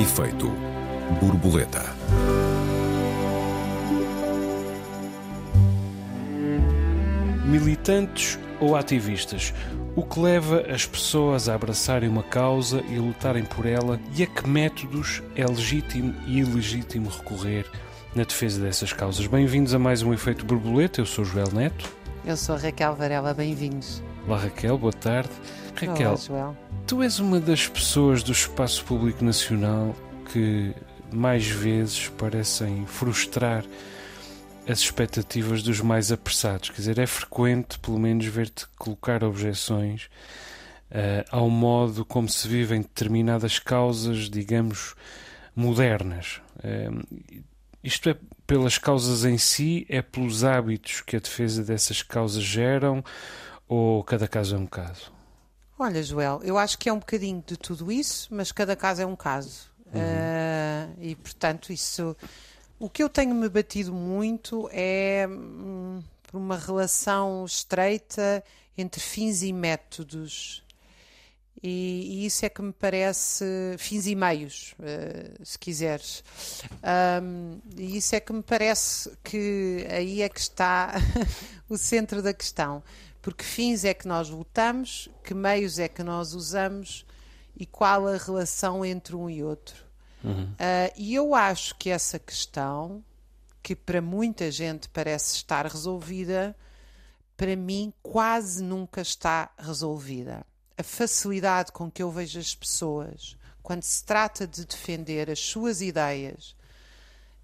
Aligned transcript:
Efeito 0.00 0.50
borboleta. 1.20 1.84
Militantes 7.44 8.38
ou 8.58 8.74
ativistas? 8.76 9.52
O 9.94 10.02
que 10.02 10.18
leva 10.18 10.64
as 10.72 10.86
pessoas 10.86 11.50
a 11.50 11.54
abraçarem 11.54 12.08
uma 12.08 12.22
causa 12.22 12.82
e 12.88 12.96
lutarem 12.98 13.44
por 13.44 13.66
ela 13.66 14.00
e 14.16 14.22
a 14.22 14.26
que 14.26 14.48
métodos 14.48 15.22
é 15.36 15.44
legítimo 15.44 16.14
e 16.26 16.38
ilegítimo 16.38 17.10
recorrer 17.10 17.66
na 18.14 18.24
defesa 18.24 18.58
dessas 18.58 18.94
causas? 18.94 19.26
Bem-vindos 19.26 19.74
a 19.74 19.78
mais 19.78 20.02
um 20.02 20.14
Efeito 20.14 20.46
Borboleta. 20.46 21.02
Eu 21.02 21.06
sou 21.06 21.26
Joel 21.26 21.52
Neto. 21.52 21.94
Eu 22.24 22.38
sou 22.38 22.56
Raquel 22.56 22.94
Varela, 22.94 23.34
bem-vindos. 23.34 24.02
Olá 24.26 24.38
Raquel, 24.38 24.78
boa 24.78 24.94
tarde. 24.94 25.28
Raquel, 25.80 26.14
Olá, 26.28 26.54
tu 26.86 27.02
és 27.02 27.18
uma 27.20 27.40
das 27.40 27.66
pessoas 27.66 28.22
do 28.22 28.32
espaço 28.32 28.84
público 28.84 29.24
nacional 29.24 29.96
que 30.30 30.74
mais 31.10 31.46
vezes 31.46 32.08
parecem 32.18 32.84
frustrar 32.84 33.64
as 34.68 34.80
expectativas 34.80 35.62
dos 35.62 35.80
mais 35.80 36.12
apressados. 36.12 36.68
Quer 36.68 36.76
dizer, 36.76 36.98
é 36.98 37.06
frequente, 37.06 37.78
pelo 37.78 37.98
menos, 37.98 38.26
ver-te 38.26 38.66
colocar 38.78 39.24
objeções 39.24 40.10
uh, 40.90 41.24
ao 41.30 41.48
modo 41.48 42.04
como 42.04 42.28
se 42.28 42.46
vivem 42.46 42.82
determinadas 42.82 43.58
causas, 43.58 44.28
digamos, 44.28 44.94
modernas. 45.56 46.42
Uh, 46.58 47.02
isto 47.82 48.10
é 48.10 48.16
pelas 48.46 48.76
causas 48.76 49.24
em 49.24 49.38
si, 49.38 49.86
é 49.88 50.02
pelos 50.02 50.44
hábitos 50.44 51.00
que 51.00 51.16
a 51.16 51.20
defesa 51.20 51.64
dessas 51.64 52.02
causas 52.02 52.42
geram, 52.42 53.02
ou 53.66 54.04
cada 54.04 54.28
caso 54.28 54.56
é 54.56 54.58
um 54.58 54.66
caso? 54.66 55.19
Olha, 55.82 56.02
Joel, 56.02 56.42
eu 56.44 56.58
acho 56.58 56.76
que 56.76 56.90
é 56.90 56.92
um 56.92 56.98
bocadinho 56.98 57.42
de 57.46 57.56
tudo 57.56 57.90
isso, 57.90 58.28
mas 58.30 58.52
cada 58.52 58.76
caso 58.76 59.00
é 59.00 59.06
um 59.06 59.16
caso. 59.16 59.70
Uhum. 59.86 59.98
Uh, 59.98 60.94
e, 61.00 61.14
portanto, 61.16 61.72
isso. 61.72 62.14
O 62.78 62.90
que 62.90 63.02
eu 63.02 63.08
tenho 63.08 63.34
me 63.34 63.48
batido 63.48 63.90
muito 63.90 64.68
é 64.74 65.26
hum, 65.26 66.02
por 66.22 66.36
uma 66.36 66.58
relação 66.58 67.46
estreita 67.46 68.44
entre 68.76 69.00
fins 69.00 69.42
e 69.42 69.54
métodos. 69.54 70.62
E, 71.62 72.24
e, 72.24 72.26
isso 72.26 72.44
é 72.44 72.50
que 72.50 72.60
me 72.60 72.74
parece 72.74 73.44
fins 73.78 74.06
e 74.06 74.14
meios, 74.14 74.74
uh, 74.80 75.42
se 75.42 75.58
quiseres. 75.58 76.22
Um, 77.22 77.58
e 77.74 77.96
isso 77.96 78.14
é 78.14 78.20
que 78.20 78.34
me 78.34 78.42
parece 78.42 79.10
que 79.24 79.86
aí 79.88 80.20
é 80.20 80.28
que 80.28 80.40
está 80.40 80.92
o 81.70 81.78
centro 81.78 82.20
da 82.20 82.34
questão. 82.34 82.82
Porque 83.22 83.44
fins 83.44 83.84
é 83.84 83.92
que 83.92 84.08
nós 84.08 84.28
lutamos, 84.30 85.08
que 85.22 85.34
meios 85.34 85.78
é 85.78 85.88
que 85.88 86.02
nós 86.02 86.34
usamos 86.34 87.04
e 87.56 87.66
qual 87.66 88.06
a 88.06 88.16
relação 88.16 88.84
entre 88.84 89.14
um 89.14 89.28
e 89.28 89.42
outro. 89.42 89.84
Uhum. 90.24 90.44
Uh, 90.44 90.92
e 90.96 91.14
eu 91.14 91.34
acho 91.34 91.74
que 91.76 91.90
essa 91.90 92.18
questão, 92.18 93.04
que 93.62 93.76
para 93.76 94.00
muita 94.00 94.50
gente 94.50 94.88
parece 94.88 95.36
estar 95.36 95.66
resolvida, 95.66 96.56
para 97.36 97.56
mim 97.56 97.92
quase 98.02 98.62
nunca 98.62 99.00
está 99.00 99.50
resolvida 99.58 100.44
a 100.80 100.82
facilidade 100.82 101.72
com 101.72 101.90
que 101.90 102.02
eu 102.02 102.10
vejo 102.10 102.38
as 102.38 102.54
pessoas 102.54 103.36
quando 103.62 103.82
se 103.82 104.02
trata 104.02 104.46
de 104.46 104.64
defender 104.64 105.30
as 105.30 105.38
suas 105.38 105.82
ideias, 105.82 106.56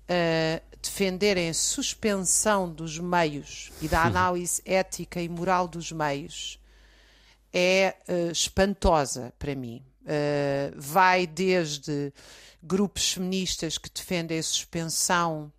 uh, 0.08 0.76
defenderem 0.80 1.50
a 1.50 1.54
suspensão 1.54 2.70
dos 2.70 2.98
meios 2.98 3.72
e 3.82 3.88
da 3.88 4.02
análise 4.04 4.62
ética 4.64 5.20
e 5.20 5.28
moral 5.28 5.66
dos 5.66 5.92
meios, 5.92 6.60
é 7.52 7.96
uh, 8.08 8.30
espantosa 8.30 9.32
para 9.38 9.54
mim. 9.54 9.84
Uh, 10.02 10.72
vai 10.76 11.26
desde 11.26 12.12
grupos 12.62 13.12
feministas 13.12 13.78
que 13.78 13.90
defendem 13.90 14.38
a 14.38 14.42
suspensão 14.42 15.52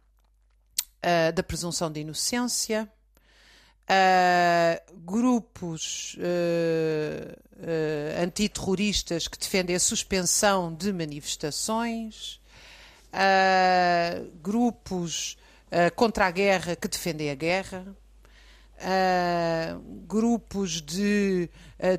da 1.33 1.41
presunção 1.41 1.89
de 1.89 2.01
inocência, 2.01 2.91
uh, 3.87 4.93
grupos 5.05 6.15
uh, 6.15 7.31
uh, 7.57 8.23
antiterroristas 8.23 9.27
que 9.27 9.37
defendem 9.37 9.75
a 9.75 9.79
suspensão 9.79 10.73
de 10.73 10.91
manifestações, 10.91 12.39
grupos 14.41 15.37
contra 15.95 16.27
a 16.27 16.31
guerra 16.31 16.75
que 16.75 16.87
defendem 16.87 17.29
a 17.31 17.35
guerra. 17.35 17.85
grupos 20.07 20.81
de 20.81 21.49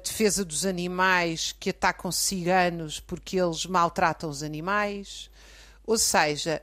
defesa 0.04 0.44
dos 0.44 0.64
animais 0.64 1.54
que 1.58 1.70
atacam 1.70 2.12
ciganos 2.12 3.00
porque 3.00 3.40
eles 3.40 3.66
maltratam 3.66 4.30
os 4.30 4.42
animais. 4.42 5.30
Ou 5.86 5.96
seja, 5.98 6.62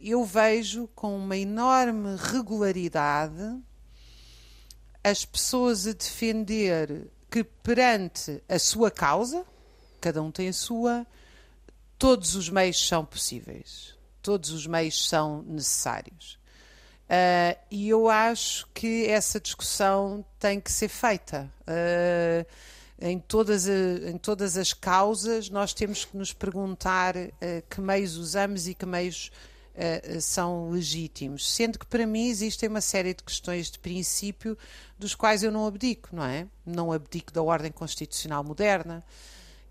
eu 0.00 0.24
vejo 0.24 0.88
com 0.94 1.16
uma 1.16 1.36
enorme 1.36 2.16
regularidade 2.16 3.60
as 5.04 5.24
pessoas 5.24 5.86
a 5.86 5.92
defender 5.92 7.10
que 7.30 7.42
perante 7.42 8.42
a 8.48 8.58
sua 8.58 8.90
causa, 8.90 9.44
cada 10.00 10.22
um 10.22 10.30
tem 10.30 10.48
a 10.48 10.52
sua, 10.52 11.06
todos 12.02 12.34
os 12.34 12.48
meios 12.48 12.84
são 12.84 13.04
possíveis, 13.04 13.94
todos 14.20 14.50
os 14.50 14.66
meios 14.66 15.08
são 15.08 15.42
necessários. 15.42 16.36
Uh, 17.04 17.56
e 17.70 17.88
eu 17.88 18.08
acho 18.08 18.66
que 18.74 19.06
essa 19.06 19.38
discussão 19.38 20.24
tem 20.36 20.60
que 20.60 20.72
ser 20.72 20.88
feita. 20.88 21.48
Uh, 21.60 22.44
em, 23.00 23.20
todas 23.20 23.68
a, 23.68 24.10
em 24.10 24.18
todas 24.18 24.56
as 24.56 24.72
causas, 24.72 25.48
nós 25.48 25.72
temos 25.72 26.04
que 26.04 26.16
nos 26.16 26.32
perguntar 26.32 27.14
uh, 27.16 27.30
que 27.70 27.80
meios 27.80 28.16
usamos 28.16 28.66
e 28.66 28.74
que 28.74 28.84
meios 28.84 29.30
são 30.20 30.70
legítimos. 30.70 31.50
Sendo 31.50 31.78
que 31.78 31.86
para 31.86 32.06
mim 32.06 32.26
existem 32.26 32.68
uma 32.68 32.82
série 32.82 33.14
de 33.14 33.22
questões 33.22 33.70
de 33.70 33.78
princípio 33.78 34.58
dos 34.98 35.14
quais 35.14 35.42
eu 35.42 35.50
não 35.50 35.66
abdico, 35.66 36.10
não 36.12 36.24
é? 36.24 36.46
Não 36.66 36.92
abdico 36.92 37.32
da 37.32 37.42
ordem 37.42 37.72
constitucional 37.72 38.44
moderna. 38.44 39.02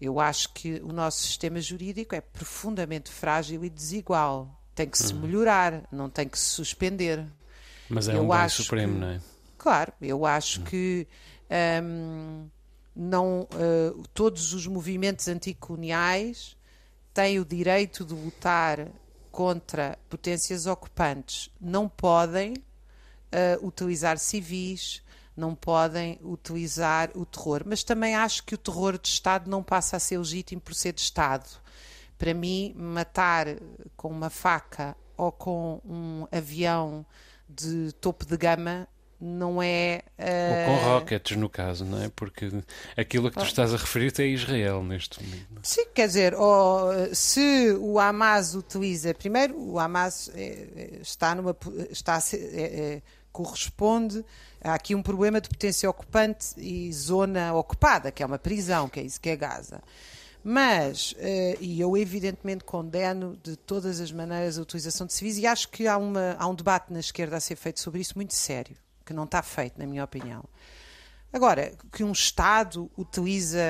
Eu 0.01 0.19
acho 0.19 0.51
que 0.53 0.81
o 0.83 0.91
nosso 0.91 1.21
sistema 1.21 1.61
jurídico 1.61 2.15
é 2.15 2.21
profundamente 2.21 3.11
frágil 3.11 3.63
e 3.63 3.69
desigual. 3.69 4.59
Tem 4.73 4.89
que 4.89 4.97
se 4.97 5.13
uhum. 5.13 5.21
melhorar, 5.21 5.83
não 5.91 6.09
tem 6.09 6.27
que 6.27 6.39
se 6.39 6.45
suspender. 6.45 7.23
Mas 7.87 8.07
é 8.07 8.15
eu 8.15 8.23
um 8.23 8.29
bem 8.29 8.49
supremo, 8.49 8.93
que, 8.95 8.99
não 8.99 9.07
é? 9.09 9.21
Claro, 9.59 9.93
eu 10.01 10.25
acho 10.25 10.59
uhum. 10.59 10.65
que 10.65 11.07
um, 11.83 12.47
não, 12.95 13.41
uh, 13.43 14.03
todos 14.13 14.53
os 14.53 14.65
movimentos 14.65 15.27
anticoloniais 15.27 16.57
têm 17.13 17.39
o 17.39 17.45
direito 17.45 18.03
de 18.03 18.13
lutar 18.13 18.87
contra 19.31 19.97
potências 20.09 20.65
ocupantes 20.65 21.49
não 21.59 21.87
podem 21.87 22.53
uh, 22.53 23.65
utilizar 23.65 24.17
civis, 24.17 25.01
não 25.35 25.55
podem 25.55 26.19
utilizar 26.23 27.09
o 27.15 27.25
terror. 27.25 27.63
Mas 27.65 27.83
também 27.83 28.15
acho 28.15 28.43
que 28.43 28.55
o 28.55 28.57
terror 28.57 28.97
de 28.97 29.07
Estado 29.07 29.49
não 29.49 29.63
passa 29.63 29.97
a 29.97 29.99
ser 29.99 30.17
legítimo 30.17 30.61
por 30.61 30.73
ser 30.73 30.93
de 30.93 31.01
Estado. 31.01 31.49
Para 32.17 32.33
mim, 32.33 32.73
matar 32.77 33.47
com 33.95 34.09
uma 34.09 34.29
faca 34.29 34.95
ou 35.17 35.31
com 35.31 35.81
um 35.85 36.27
avião 36.31 37.05
de 37.49 37.91
topo 37.93 38.25
de 38.25 38.37
gama 38.37 38.87
não 39.21 39.61
é. 39.61 40.01
Uh... 40.17 40.71
Ou 40.71 40.77
com 40.77 40.83
rockets, 40.83 41.37
no 41.37 41.47
caso, 41.47 41.85
não 41.85 42.01
é? 42.01 42.09
Porque 42.09 42.51
aquilo 42.97 43.27
a 43.27 43.31
que 43.31 43.37
tu 43.37 43.45
estás 43.45 43.71
a 43.71 43.77
referir-te 43.77 44.23
é 44.23 44.25
Israel 44.25 44.83
neste 44.83 45.23
momento. 45.23 45.59
Sim, 45.61 45.85
quer 45.93 46.07
dizer, 46.07 46.33
ou, 46.33 46.91
se 47.13 47.71
o 47.79 47.99
Hamas 47.99 48.55
utiliza. 48.55 49.13
Primeiro, 49.13 49.55
o 49.55 49.77
Hamas 49.77 50.31
é, 50.33 50.67
é 50.75 50.99
está 51.01 51.35
numa. 51.35 51.55
Está 51.91 52.17
é, 52.33 52.63
é, 52.63 53.01
corresponde. 53.31 54.23
Há 54.63 54.73
aqui 54.73 54.93
um 54.93 55.01
problema 55.01 55.41
de 55.41 55.49
potência 55.49 55.89
ocupante 55.89 56.53
e 56.57 56.91
zona 56.93 57.53
ocupada, 57.53 58.11
que 58.11 58.21
é 58.21 58.25
uma 58.25 58.39
prisão, 58.39 58.87
que 58.87 58.99
é 58.99 59.03
isso 59.03 59.19
que 59.19 59.29
é 59.29 59.35
Gaza. 59.35 59.81
Mas, 60.43 61.11
uh, 61.13 61.57
e 61.59 61.79
eu 61.79 61.95
evidentemente 61.95 62.63
condeno 62.63 63.37
de 63.43 63.55
todas 63.55 63.99
as 63.99 64.11
maneiras 64.11 64.57
a 64.57 64.61
utilização 64.61 65.05
de 65.05 65.13
civis 65.13 65.37
e 65.37 65.45
acho 65.45 65.69
que 65.69 65.87
há, 65.87 65.97
uma, 65.97 66.35
há 66.39 66.47
um 66.47 66.55
debate 66.55 66.91
na 66.91 66.99
esquerda 66.99 67.37
a 67.37 67.39
ser 67.39 67.55
feito 67.55 67.79
sobre 67.79 68.01
isso 68.01 68.13
muito 68.15 68.33
sério 68.33 68.75
que 69.05 69.13
não 69.13 69.25
está 69.25 69.41
feito, 69.43 69.77
na 69.77 69.85
minha 69.85 70.03
opinião. 70.03 70.43
Agora, 71.33 71.71
que 71.93 72.03
um 72.03 72.11
Estado 72.11 72.91
utiliza 72.97 73.61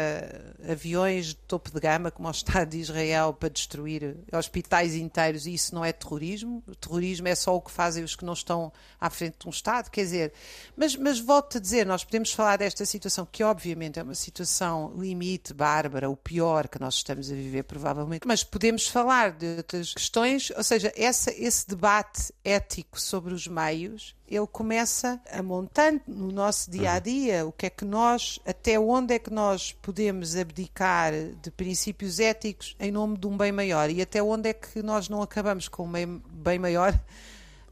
aviões 0.68 1.28
de 1.28 1.36
topo 1.36 1.72
de 1.72 1.80
gama, 1.80 2.10
como 2.10 2.28
o 2.28 2.32
Estado 2.32 2.70
de 2.70 2.80
Israel, 2.80 3.34
para 3.34 3.50
destruir 3.50 4.18
hospitais 4.32 4.96
inteiros, 4.96 5.46
e 5.46 5.54
isso 5.54 5.76
não 5.76 5.86
é 5.86 5.92
terrorismo? 5.92 6.64
O 6.68 6.74
terrorismo 6.74 7.28
é 7.28 7.36
só 7.36 7.56
o 7.56 7.62
que 7.62 7.70
fazem 7.70 8.04
os 8.04 8.16
que 8.16 8.26
não 8.26 8.34
estão 8.34 8.74
à 9.00 9.12
frente 9.12 9.38
de 9.40 9.48
um 9.48 9.52
Estado? 9.52 9.92
Quer 9.92 10.02
dizer, 10.02 10.34
mas, 10.76 10.96
mas 10.96 11.20
volto 11.20 11.60
a 11.60 11.62
dizer, 11.62 11.86
nós 11.86 12.04
podemos 12.04 12.32
falar 12.34 12.58
desta 12.58 12.84
situação, 12.84 13.28
que 13.32 13.44
obviamente 13.44 14.00
é 14.00 14.04
uma 14.04 14.16
situação 14.16 14.94
limite, 14.98 15.54
bárbara, 15.54 16.10
o 16.10 16.18
pior 16.18 16.68
que 16.68 16.80
nós 16.80 16.96
estamos 16.96 17.32
a 17.32 17.36
viver, 17.36 17.64
provavelmente, 17.64 18.28
mas 18.28 18.44
podemos 18.44 18.88
falar 18.88 19.34
de 19.34 19.58
outras 19.58 19.94
questões, 19.94 20.52
ou 20.58 20.64
seja, 20.64 20.92
essa, 20.96 21.32
esse 21.32 21.68
debate 21.68 22.34
ético 22.44 23.00
sobre 23.00 23.36
os 23.36 23.46
meios 23.46 24.16
ele 24.32 24.48
começa 24.48 25.22
a 25.30 25.44
montar 25.44 25.92
no 26.08 26.32
nosso 26.32 26.72
dia 26.72 26.94
a 26.94 27.00
dia 27.00 27.46
o 27.46 27.52
que 27.52 27.66
é 27.66 27.70
que 27.70 27.84
nós, 27.84 28.40
até 28.46 28.80
onde 28.80 29.14
é 29.16 29.20
que 29.20 29.30
nós 29.30 29.74
podemos 29.74 30.38
abdicar 30.38 31.12
de 31.42 31.52
princípios 31.52 32.18
éticos 32.18 32.74
em 32.80 32.92
nome 32.92 33.18
de 33.18 33.28
um 33.28 33.36
bem 33.36 33.52
maior 33.52 33.90
e 33.90 34.02
até 34.02 34.24
onde 34.24 34.50
é 34.50 34.54
que 34.54 34.82
nós 34.82 35.10
não 35.10 35.22
acabamos 35.22 35.68
com 35.68 35.86
um 35.86 36.22
bem 36.30 36.58
maior 36.58 36.98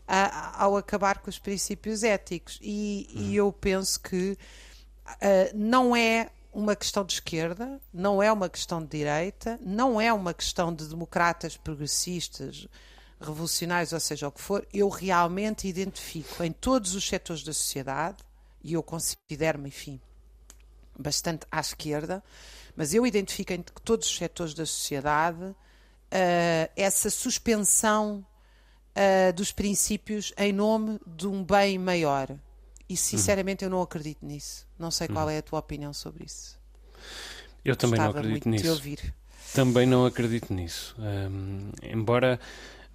a, 0.05 0.63
ao 0.63 0.75
acabar 0.75 1.19
com 1.19 1.29
os 1.29 1.39
princípios 1.39 2.03
éticos. 2.03 2.59
E, 2.61 3.07
e 3.09 3.35
eu 3.37 3.53
penso 3.53 4.01
que 4.01 4.37
uh, 5.07 5.55
não 5.55 5.95
é 5.95 6.29
uma 6.51 6.75
questão 6.75 7.05
de 7.05 7.13
esquerda, 7.13 7.79
não 7.93 8.21
é 8.21 8.29
uma 8.29 8.49
questão 8.49 8.81
de 8.81 8.97
direita, 8.97 9.57
não 9.61 10.01
é 10.01 10.11
uma 10.11 10.33
questão 10.33 10.73
de 10.73 10.85
democratas 10.87 11.55
progressistas 11.55 12.67
revolucionários, 13.19 13.93
ou 13.93 13.99
seja, 13.99 14.27
o 14.27 14.31
que 14.31 14.41
for, 14.41 14.65
eu 14.73 14.87
realmente 14.89 15.67
identifico 15.67 16.43
em 16.43 16.51
todos 16.51 16.95
os 16.95 17.07
setores 17.07 17.43
da 17.43 17.53
sociedade, 17.53 18.17
e 18.63 18.73
eu 18.73 18.83
considero-me, 18.83 19.69
enfim, 19.69 19.99
bastante 20.97 21.45
à 21.51 21.59
esquerda, 21.59 22.23
mas 22.75 22.93
eu 22.93 23.05
identifico 23.05 23.53
em 23.53 23.61
todos 23.83 24.07
os 24.07 24.17
setores 24.17 24.53
da 24.53 24.65
sociedade 24.65 25.43
uh, 25.43 25.55
essa 26.75 27.09
suspensão 27.09 28.25
uh, 28.95 29.33
dos 29.33 29.51
princípios 29.51 30.33
em 30.37 30.51
nome 30.53 30.99
de 31.05 31.27
um 31.27 31.43
bem 31.43 31.77
maior. 31.77 32.29
E 32.87 32.97
sinceramente 32.97 33.63
uhum. 33.63 33.67
eu 33.67 33.71
não 33.71 33.81
acredito 33.81 34.25
nisso. 34.25 34.67
Não 34.77 34.89
sei 34.89 35.07
qual 35.07 35.25
uhum. 35.25 35.31
é 35.31 35.37
a 35.37 35.41
tua 35.41 35.59
opinião 35.59 35.93
sobre 35.93 36.25
isso. 36.25 36.57
Eu 37.63 37.75
também 37.75 37.99
Gostava 37.99 38.13
não 38.13 38.19
acredito 38.19 38.49
nisso. 38.49 38.81
Também 39.53 39.85
não 39.85 40.05
acredito 40.05 40.53
nisso. 40.53 40.95
Um, 40.97 41.71
embora 41.83 42.39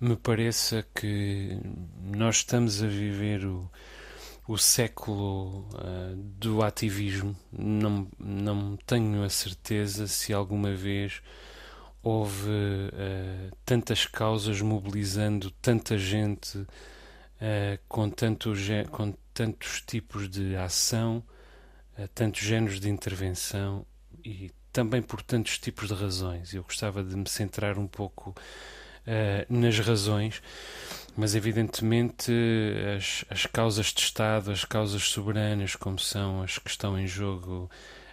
me 0.00 0.17
pareça 0.17 0.85
que 0.94 1.58
nós 2.02 2.37
estamos 2.37 2.82
a 2.82 2.87
viver 2.87 3.46
o, 3.46 3.70
o 4.46 4.58
século 4.58 5.69
uh, 5.75 6.14
do 6.17 6.62
ativismo. 6.62 7.37
Não, 7.52 8.06
não 8.19 8.76
tenho 8.87 9.23
a 9.23 9.31
certeza 9.31 10.06
se 10.06 10.32
alguma 10.32 10.75
vez 10.75 11.23
houve 12.02 12.50
uh, 12.50 13.56
tantas 13.64 14.05
causas 14.05 14.61
mobilizando 14.61 15.50
tanta 15.50 15.96
gente 15.96 16.58
uh, 16.58 16.69
com, 17.88 18.11
tanto, 18.11 18.52
com 18.91 19.14
tantos 19.32 19.81
tipos 19.81 20.29
de 20.29 20.56
ação, 20.56 21.23
tantos 22.12 22.41
géneros 22.41 22.81
de 22.81 22.91
intervenção 22.91 23.87
e 24.25 24.50
também 24.73 25.00
por 25.00 25.23
tantos 25.23 25.58
tipos 25.58 25.88
de 25.88 25.94
razões. 25.94 26.52
Eu 26.52 26.64
gostava 26.64 27.02
de 27.05 27.17
me 27.17 27.29
centrar 27.29 27.79
um 27.79 27.87
pouco 27.87 28.35
nas 29.48 29.78
razões, 29.78 30.40
mas 31.16 31.34
evidentemente 31.34 32.32
as, 32.96 33.24
as 33.28 33.46
causas 33.46 33.86
de 33.86 34.00
Estado, 34.00 34.50
as 34.50 34.64
causas 34.64 35.02
soberanas, 35.04 35.76
como 35.76 35.98
são 35.98 36.42
as 36.42 36.58
que 36.58 36.70
estão 36.70 36.98
em 36.98 37.06
jogo 37.06 37.70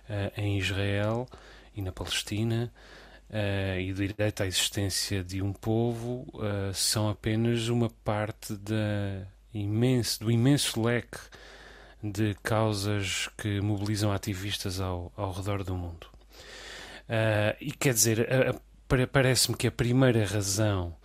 uh, 0.09 0.39
em 0.39 0.57
Israel 0.57 1.27
e 1.75 1.81
na 1.81 1.91
Palestina, 1.91 2.71
uh, 3.29 3.79
e 3.79 3.91
o 3.91 3.95
direito 3.95 4.43
à 4.43 4.47
existência 4.47 5.23
de 5.23 5.41
um 5.41 5.53
povo, 5.53 6.27
são 6.73 7.09
apenas 7.09 7.69
uma 7.69 7.89
parte 8.03 8.53
da 8.53 9.25
imenso, 9.53 10.19
do 10.19 10.31
imenso 10.31 10.81
leque 10.81 11.19
de 12.03 12.35
causas 12.41 13.29
que 13.37 13.61
mobilizam 13.61 14.11
ativistas 14.11 14.79
ao, 14.79 15.11
ao 15.15 15.31
redor 15.31 15.63
do 15.63 15.75
mundo. 15.75 16.07
Uh, 17.07 17.55
e 17.59 17.71
quer 17.71 17.94
dizer, 17.94 18.27
a, 18.31 18.55
parece-me 19.11 19.57
que 19.57 19.67
a 19.67 19.71
primeira 19.71 20.25
razão 20.25 20.95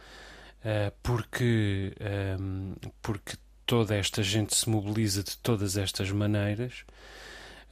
uh, 0.64 0.92
porque, 1.02 1.94
um, 2.00 2.74
ehm, 2.82 2.92
porque 3.00 3.36
toda 3.64 3.96
esta 3.96 4.22
gente 4.22 4.54
se 4.54 4.68
mobiliza 4.68 5.22
de 5.22 5.36
todas 5.38 5.76
estas 5.76 6.10
maneiras, 6.10 6.84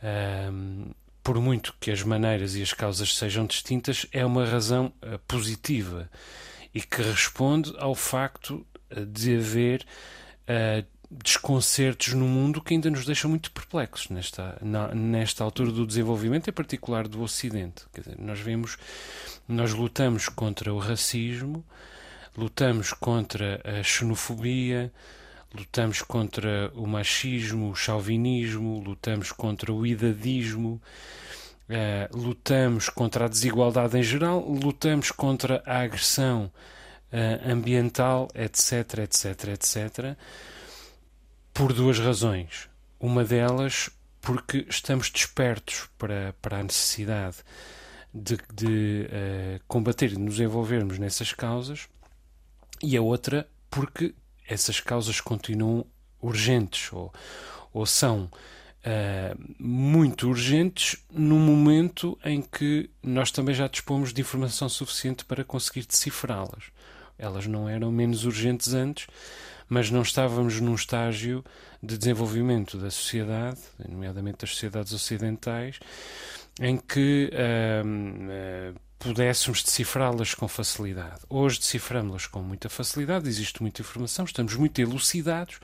um, 0.02 0.06
ehm, 0.06 0.90
por 1.22 1.40
muito 1.40 1.75
que 1.81 1.90
as 1.90 2.02
maneiras 2.02 2.55
e 2.55 2.62
as 2.62 2.72
causas 2.72 3.16
sejam 3.16 3.46
distintas, 3.46 4.06
é 4.12 4.25
uma 4.25 4.44
razão 4.44 4.93
uh, 5.02 5.19
positiva 5.26 6.11
e 6.75 6.81
que 6.82 7.02
responde 7.02 7.72
ao 7.78 7.94
facto 7.94 8.67
de 9.08 9.37
haver 9.37 9.87
uh, 10.49 10.94
desconcertos 11.22 12.14
no 12.14 12.26
mundo 12.26 12.61
que 12.61 12.75
ainda 12.75 12.90
nos 12.90 13.05
deixam 13.05 13.31
muito 13.31 13.50
perplexos 13.50 14.08
nesta, 14.08 14.58
na, 14.61 14.94
nesta 14.94 15.44
altura 15.44 15.70
do 15.70 15.87
desenvolvimento, 15.87 16.49
em 16.49 16.52
particular 16.52 17.06
do 17.06 17.22
Ocidente. 17.22 17.84
Quer 17.93 18.00
dizer, 18.00 18.16
nós 18.19 18.40
vemos, 18.40 18.76
nós 19.46 19.72
lutamos 19.72 20.28
contra 20.28 20.72
o 20.72 20.78
racismo, 20.78 21.64
lutamos 22.37 22.93
contra 22.93 23.61
a 23.64 23.82
xenofobia, 23.82 24.93
lutamos 25.55 26.02
contra 26.02 26.72
o 26.75 26.87
machismo, 26.87 27.70
o 27.70 27.76
chauvinismo, 27.76 28.82
lutamos 28.84 29.31
contra 29.31 29.72
o 29.72 29.87
idadismo, 29.87 30.82
uh, 31.69 32.17
lutamos 32.17 32.88
contra 32.88 33.26
a 33.26 33.28
desigualdade 33.28 33.96
em 33.96 34.02
geral, 34.02 34.40
lutamos 34.40 35.12
contra 35.12 35.62
a 35.64 35.81
agressão 35.81 36.50
uh, 37.12 37.50
ambiental, 37.52 38.28
etc, 38.34 38.99
etc, 38.99 39.49
etc 39.49 40.17
por 41.55 41.73
duas 41.73 42.01
razões. 42.01 42.69
Uma 42.99 43.25
delas, 43.25 43.89
porque 44.21 44.67
estamos 44.69 45.09
despertos 45.09 45.89
para, 45.97 46.35
para 46.43 46.59
a 46.59 46.62
necessidade 46.62 47.37
de, 48.12 48.37
de 48.53 49.06
uh, 49.06 49.61
combater 49.69 50.12
e 50.12 50.19
nos 50.19 50.41
envolvermos 50.41 50.99
nessas 50.99 51.33
causas, 51.33 51.89
e 52.83 52.97
a 52.97 53.03
outra, 53.03 53.49
porque 53.71 54.15
essas 54.49 54.81
causas 54.81 55.21
continuam 55.21 55.87
urgentes 56.21 56.93
ou, 56.93 57.12
ou 57.73 57.87
são 57.87 58.25
uh, 58.25 59.55
muito 59.59 60.29
urgentes 60.29 60.97
no 61.11 61.37
momento 61.39 62.19
em 62.25 62.43
que 62.43 62.91
nós 63.03 63.31
também 63.31 63.55
já 63.55 63.69
dispomos 63.69 64.12
de 64.12 64.21
informação 64.21 64.69
suficiente 64.69 65.25
para 65.25 65.45
conseguir 65.45 65.87
decifrá-las. 65.87 66.65
Elas 67.17 67.47
não 67.47 67.69
eram 67.69 67.93
menos 67.93 68.25
urgentes 68.25 68.75
antes, 68.75 69.06
mas 69.69 69.90
não 69.90 70.02
estávamos 70.02 70.61
num 70.61 70.75
estágio 70.75 71.44
de 71.82 71.99
desenvolvimento 71.99 72.78
da 72.78 72.90
sociedade, 72.90 73.61
nomeadamente 73.88 74.38
das 74.38 74.50
sociedades 74.50 74.93
ocidentais, 74.93 75.78
em 76.61 76.76
que 76.76 77.31
uh, 77.32 78.81
pudéssemos 78.99 79.62
decifrá-las 79.62 80.34
com 80.34 80.49
facilidade. 80.49 81.20
Hoje 81.28 81.58
deciframos-las 81.61 82.26
com 82.26 82.40
muita 82.40 82.69
facilidade, 82.69 83.28
existe 83.28 83.61
muita 83.61 83.82
informação, 83.82 84.25
estamos 84.25 84.55
muito 84.55 84.81
elucidados. 84.81 85.61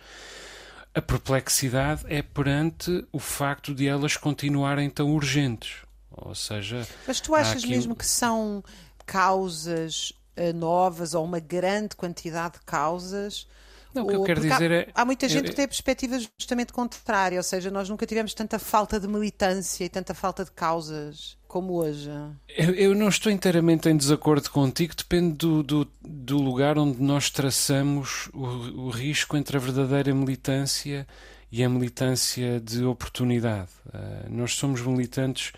A 0.94 1.00
perplexidade 1.00 2.02
é 2.08 2.20
perante 2.20 3.06
o 3.12 3.18
facto 3.18 3.74
de 3.74 3.86
elas 3.86 4.16
continuarem 4.16 4.90
tão 4.90 5.12
urgentes. 5.14 5.76
Ou 6.10 6.34
seja, 6.34 6.86
mas 7.06 7.20
tu 7.20 7.34
achas 7.34 7.62
aqui... 7.62 7.70
mesmo 7.70 7.94
que 7.94 8.04
são 8.04 8.62
causas 9.06 10.12
uh, 10.36 10.52
novas 10.52 11.14
ou 11.14 11.24
uma 11.24 11.38
grande 11.38 11.94
quantidade 11.94 12.54
de 12.54 12.64
causas 12.66 13.46
não, 13.94 14.04
o 14.04 14.08
que 14.08 14.14
eu 14.14 14.22
quero 14.22 14.40
dizer 14.40 14.70
há, 14.70 14.74
é. 14.74 14.88
Há 14.94 15.04
muita 15.04 15.28
gente 15.28 15.50
que 15.50 15.56
tem 15.56 15.66
perspectivas 15.66 16.28
justamente 16.38 16.72
contrárias, 16.72 17.46
ou 17.46 17.48
seja, 17.48 17.70
nós 17.70 17.88
nunca 17.88 18.06
tivemos 18.06 18.34
tanta 18.34 18.58
falta 18.58 19.00
de 19.00 19.08
militância 19.08 19.84
e 19.84 19.88
tanta 19.88 20.14
falta 20.14 20.44
de 20.44 20.50
causas 20.52 21.36
como 21.48 21.74
hoje. 21.74 22.08
Eu, 22.48 22.74
eu 22.74 22.94
não 22.94 23.08
estou 23.08 23.30
inteiramente 23.32 23.88
em 23.88 23.96
desacordo 23.96 24.48
contigo, 24.50 24.94
depende 24.96 25.34
do, 25.34 25.62
do, 25.64 25.88
do 26.00 26.38
lugar 26.38 26.78
onde 26.78 27.02
nós 27.02 27.28
traçamos 27.28 28.30
o, 28.32 28.86
o, 28.86 28.90
risco 28.90 29.36
entre 29.36 29.56
a 29.56 29.60
verdadeira 29.60 30.14
militância 30.14 31.06
e 31.50 31.64
a 31.64 31.68
militância 31.68 32.60
de 32.60 32.84
oportunidade. 32.84 33.70
Uh, 33.86 34.30
nós 34.30 34.54
somos 34.54 34.80
militantes. 34.80 35.52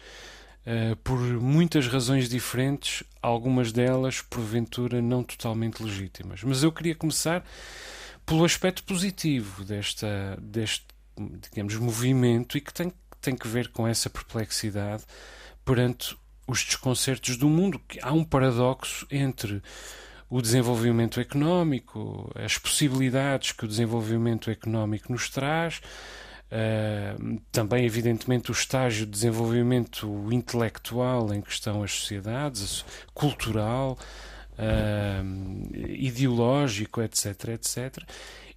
Uh, 0.65 0.95
por 0.99 1.19
muitas 1.19 1.89
razões 1.89 2.29
diferentes, 2.29 3.03
algumas 3.21 3.73
delas, 3.73 4.23
porventura, 4.23 5.03
não 5.03 5.25
totalmente 5.25 5.83
legítimas. 5.83 6.43
Mas 6.45 6.63
eu 6.63 6.71
queria 6.71 6.95
começar 6.95 7.45
pelo 8.33 8.47
aspecto 8.47 8.83
positivo 8.85 9.63
desta, 9.63 10.39
deste 10.41 10.87
digamos, 11.51 11.77
movimento 11.77 12.57
e 12.57 12.63
que 12.63 12.73
tem, 12.73 12.91
tem 13.21 13.37
que 13.37 13.47
ver 13.47 13.69
com 13.69 13.87
essa 13.87 14.09
perplexidade 14.09 15.05
perante 15.67 16.17
os 16.49 16.65
desconcertos 16.65 17.37
do 17.37 17.47
mundo. 17.47 17.79
Há 18.01 18.11
um 18.15 18.25
paradoxo 18.25 19.07
entre 19.11 19.63
o 20.31 20.41
desenvolvimento 20.41 21.21
económico, 21.21 22.33
as 22.35 22.57
possibilidades 22.57 23.53
que 23.53 23.67
o 23.67 23.69
desenvolvimento 23.69 24.51
económico 24.51 25.13
nos 25.13 25.29
traz, 25.29 25.83
uh, 26.51 27.39
também, 27.53 27.85
evidentemente, 27.85 28.51
o 28.51 28.53
estágio 28.53 29.05
de 29.05 29.13
desenvolvimento 29.13 30.33
intelectual 30.33 31.35
em 31.35 31.43
que 31.43 31.53
estão 31.53 31.83
as 31.83 31.93
sociedades, 31.93 32.83
cultural, 33.13 33.99
uh, 34.63 35.77
ideológico, 35.89 37.03
etc, 37.03 37.49
etc. 37.49 37.99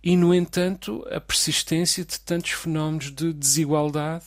E, 0.04 0.16
no 0.16 0.34
entanto, 0.34 1.06
a 1.12 1.20
persistência 1.20 2.06
de 2.06 2.20
tantos 2.20 2.52
fenómenos 2.52 3.12
de 3.12 3.34
desigualdade 3.34 4.26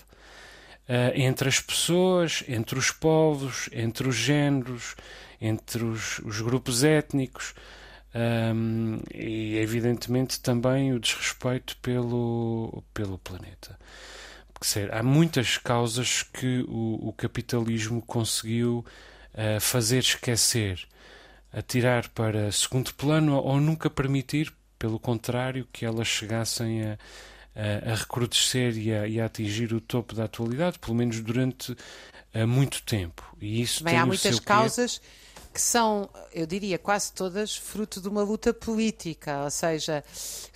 uh, 0.88 1.12
entre 1.14 1.48
as 1.48 1.60
pessoas, 1.60 2.42
entre 2.48 2.78
os 2.78 2.90
povos, 2.90 3.68
entre 3.72 4.08
os 4.08 4.16
géneros, 4.16 4.96
entre 5.40 5.84
os, 5.84 6.18
os 6.20 6.40
grupos 6.40 6.82
étnicos. 6.82 7.54
um, 8.14 8.98
e 9.14 9.56
evidentemente 9.58 10.40
também 10.40 10.92
o 10.92 10.98
desrespeito 10.98 11.76
pelo, 11.78 12.82
pelo 12.92 13.18
planeta. 13.18 13.78
Porque, 14.52 14.88
há 14.90 15.02
muitas 15.02 15.56
causas 15.56 16.22
que 16.22 16.64
o, 16.68 17.08
o 17.08 17.12
capitalismo 17.12 18.02
conseguiu 18.02 18.84
uh, 19.34 19.60
fazer 19.60 19.98
esquecer, 19.98 20.86
atirar 21.52 22.08
para 22.10 22.52
segundo 22.52 22.94
plano 22.94 23.36
ou 23.36 23.60
nunca 23.60 23.88
permitir, 23.88 24.52
pelo 24.78 24.98
contrário, 24.98 25.66
que 25.72 25.84
elas 25.84 26.06
chegassem 26.06 26.82
a, 26.84 26.98
a, 27.54 27.92
a 27.92 27.94
recrudescer 27.94 28.76
e 28.76 28.92
a, 28.92 29.08
e 29.08 29.20
a, 29.20 29.26
atingir 29.26 29.72
o 29.72 29.80
topo 29.80 30.14
da 30.14 30.24
atualidade, 30.24 30.78
pelo 30.78 30.94
menos 30.94 31.20
durante 31.20 31.72
uh, 31.72 32.46
muito 32.46 32.82
tempo. 32.82 33.36
E 33.40 33.60
isso 33.60 33.82
Bem, 33.82 33.96
há 33.96 34.06
muitas 34.06 34.38
causas. 34.40 35.00
Que 35.58 35.62
são, 35.62 36.08
eu 36.32 36.46
diria, 36.46 36.78
quase 36.78 37.12
todas 37.12 37.56
fruto 37.56 38.00
de 38.00 38.06
uma 38.06 38.22
luta 38.22 38.54
política, 38.54 39.42
ou 39.42 39.50
seja, 39.50 40.04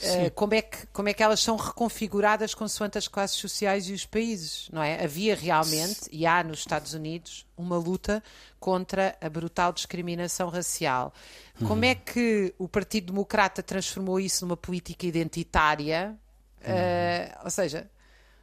uh, 0.00 0.30
como, 0.30 0.54
é 0.54 0.62
que, 0.62 0.86
como 0.92 1.08
é 1.08 1.12
que 1.12 1.20
elas 1.20 1.40
são 1.40 1.56
reconfiguradas 1.56 2.54
consoante 2.54 2.98
as 2.98 3.08
classes 3.08 3.36
sociais 3.36 3.88
e 3.88 3.92
os 3.92 4.06
países, 4.06 4.68
não 4.72 4.80
é? 4.80 5.02
Havia 5.02 5.34
realmente, 5.34 6.02
e 6.12 6.24
há 6.24 6.44
nos 6.44 6.60
Estados 6.60 6.94
Unidos, 6.94 7.44
uma 7.56 7.76
luta 7.76 8.22
contra 8.60 9.16
a 9.20 9.28
brutal 9.28 9.72
discriminação 9.72 10.48
racial. 10.48 11.12
Como 11.58 11.82
uhum. 11.82 11.82
é 11.82 11.96
que 11.96 12.54
o 12.56 12.68
Partido 12.68 13.06
Democrata 13.06 13.60
transformou 13.60 14.20
isso 14.20 14.46
numa 14.46 14.56
política 14.56 15.04
identitária? 15.04 16.16
Uhum. 16.64 16.74
Uh, 16.74 17.44
ou 17.44 17.50
seja, 17.50 17.90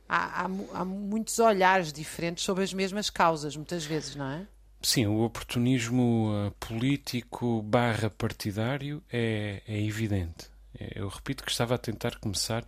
há, 0.09 0.43
há, 0.43 0.49
há 0.73 0.83
muitos 0.83 1.39
olhares 1.39 1.93
diferentes 1.93 2.43
sobre 2.43 2.65
as 2.65 2.73
mesmas 2.73 3.09
causas, 3.09 3.55
muitas 3.55 3.85
vezes, 3.85 4.13
não 4.13 4.29
é? 4.29 4.45
Sim, 4.81 5.07
o 5.07 5.23
oportunismo 5.23 6.31
uh, 6.31 6.51
político 6.51 7.61
barra 7.61 8.09
partidário 8.09 9.03
é, 9.11 9.61
é 9.67 9.81
evidente. 9.81 10.47
Eu 10.95 11.09
repito 11.09 11.43
que 11.43 11.51
estava 11.51 11.75
a 11.75 11.77
tentar 11.77 12.17
começar 12.19 12.63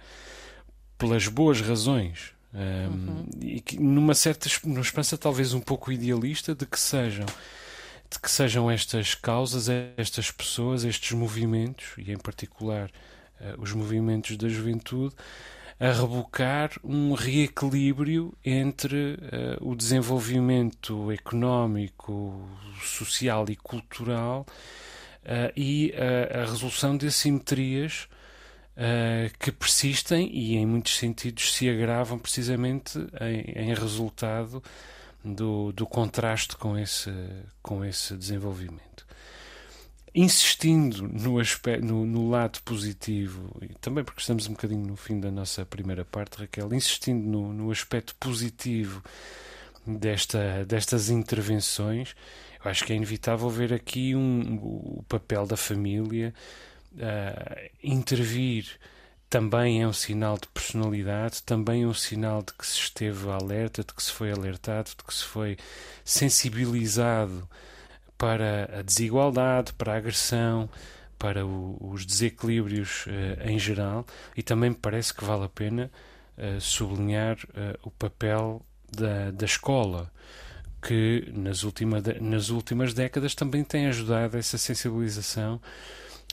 pelas 0.98 1.28
boas 1.28 1.62
razões 1.62 2.34
um, 2.54 2.58
uhum. 2.58 3.30
e 3.40 3.62
que 3.62 3.80
numa 3.80 4.14
certa 4.14 4.50
numa 4.66 4.82
esperança 4.82 5.18
talvez 5.18 5.54
um 5.54 5.62
pouco 5.62 5.92
idealista 5.92 6.54
de 6.54 6.66
que 6.66 6.80
sejam 6.80 7.26
de 7.26 8.20
que 8.20 8.30
sejam 8.30 8.70
estas 8.70 9.16
causas, 9.16 9.70
estas 9.96 10.30
pessoas, 10.30 10.84
estes 10.84 11.14
movimentos 11.14 11.94
e 11.98 12.12
em 12.12 12.18
particular 12.18 12.92
uh, 13.40 13.62
os 13.62 13.72
movimentos 13.72 14.36
da 14.36 14.50
juventude 14.50 15.16
a 15.82 15.92
rebocar 15.92 16.70
um 16.84 17.16
reequilíbrio 17.16 18.32
entre 18.46 19.16
uh, 19.16 19.68
o 19.68 19.76
desenvolvimento 19.76 21.12
económico, 21.12 22.48
social 22.84 23.48
e 23.50 23.56
cultural 23.56 24.46
uh, 25.24 25.52
e 25.56 25.92
uh, 25.96 26.38
a 26.38 26.42
resolução 26.42 26.96
de 26.96 27.08
assimetrias 27.08 28.08
que 29.38 29.52
persistem 29.52 30.32
e, 30.34 30.56
em 30.56 30.66
muitos 30.66 30.98
sentidos, 30.98 31.54
se 31.54 31.70
agravam 31.70 32.18
precisamente 32.18 32.98
em, 33.20 33.70
em 33.70 33.74
resultado 33.76 34.64
do, 35.24 35.72
do 35.74 35.86
contraste 35.86 36.56
com 36.56 36.76
esse, 36.80 37.12
com 37.62 37.86
esse 37.86 38.16
desenvolvimento 38.16 39.06
insistindo 40.14 41.08
no, 41.08 41.40
aspecto, 41.40 41.86
no, 41.86 42.06
no, 42.06 42.30
lado 42.30 42.62
positivo, 42.64 43.56
e 43.62 43.70
também 43.76 44.04
porque 44.04 44.20
estamos 44.20 44.48
um 44.48 44.52
bocadinho 44.52 44.86
no 44.86 44.96
fim 44.96 45.20
da 45.20 45.32
nossa 45.32 45.66
primeira 45.66 46.04
parte, 46.04 46.38
Raquel, 46.38 46.74
insistindo 46.74 47.26
no, 47.26 47.54
no 47.54 47.72
aspecto 47.72 48.14
positivo 48.16 49.02
desta, 49.88 50.66
destas 50.66 51.10
intervenções, 51.10 52.14
eu 52.64 52.70
acho 52.70 52.84
que 52.86 52.94
é 52.94 52.96
inevitável 52.96 53.50
ver 53.50 53.74
aqui 53.74 54.16
um, 54.16 54.56
o 54.56 55.06
papel 55.08 55.48
da 55.48 55.58
família 55.58 56.34
uh, 56.94 57.70
intervir. 57.82 58.66
Também 59.30 59.82
é 59.82 59.88
um 59.88 59.94
sinal 59.94 60.38
de 60.38 60.48
personalidade, 60.50 61.42
também 61.44 61.84
é 61.84 61.88
um 61.88 61.94
sinal 61.94 62.44
de 62.44 62.54
que 62.54 62.68
se 62.68 62.78
esteve 62.78 63.30
alerta, 63.30 63.82
de 63.82 63.94
que 63.94 64.04
se 64.04 64.12
foi 64.12 64.30
alertado, 64.30 64.90
de 64.90 65.04
que 65.04 65.14
se 65.14 65.24
foi 65.24 65.58
sensibilizado 66.04 67.48
para 68.22 68.70
a 68.78 68.82
desigualdade, 68.84 69.74
para 69.74 69.94
a 69.94 69.98
agressão, 69.98 70.70
para 71.18 71.44
o, 71.44 71.76
os 71.82 72.06
desequilíbrios 72.06 73.08
uh, 73.08 73.50
em 73.50 73.58
geral 73.58 74.06
e 74.38 74.44
também 74.44 74.70
me 74.70 74.76
parece 74.76 75.12
que 75.12 75.26
vale 75.26 75.46
a 75.46 75.50
pena 75.50 75.90
uh, 76.38 76.62
sublinhar 76.62 77.36
uh, 77.46 77.80
o 77.82 77.90
papel 77.90 78.64
da, 78.96 79.32
da 79.32 79.46
escola 79.46 80.12
que 80.84 81.32
nas, 81.34 81.64
última 81.64 81.98
nas 82.22 82.50
últimas 82.50 82.94
décadas 82.94 83.34
também 83.34 83.64
tem 83.64 83.88
ajudado 83.88 84.38
essa 84.38 84.56
sensibilização 84.56 85.60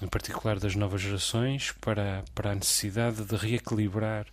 em 0.02 0.08
particular 0.08 0.58
das 0.58 0.74
novas 0.74 1.00
gerações 1.00 1.72
para, 1.80 2.22
para 2.34 2.50
a 2.50 2.54
necessidade 2.54 3.24
de 3.24 3.34
reequilibrar 3.34 4.26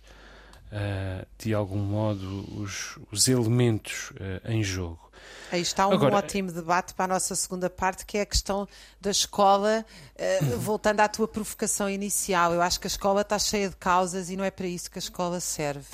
de 1.38 1.54
algum 1.54 1.78
modo 1.78 2.44
os, 2.60 2.98
os 3.10 3.28
elementos 3.28 4.12
em 4.44 4.62
jogo 4.62 5.06
Aí 5.50 5.60
está 5.60 5.86
um 5.86 5.92
Agora, 5.92 6.16
ótimo 6.16 6.50
debate 6.50 6.92
para 6.94 7.04
a 7.04 7.08
nossa 7.14 7.34
segunda 7.36 7.70
parte, 7.70 8.04
que 8.04 8.18
é 8.18 8.22
a 8.22 8.26
questão 8.26 8.66
da 9.00 9.10
escola. 9.10 9.84
Uh, 10.14 10.56
voltando 10.58 11.00
à 11.00 11.08
tua 11.08 11.28
provocação 11.28 11.88
inicial, 11.88 12.52
eu 12.52 12.60
acho 12.60 12.80
que 12.80 12.86
a 12.86 12.88
escola 12.88 13.20
está 13.20 13.38
cheia 13.38 13.68
de 13.68 13.76
causas 13.76 14.28
e 14.28 14.36
não 14.36 14.44
é 14.44 14.50
para 14.50 14.66
isso 14.66 14.90
que 14.90 14.98
a 14.98 15.00
escola 15.00 15.38
serve. 15.40 15.86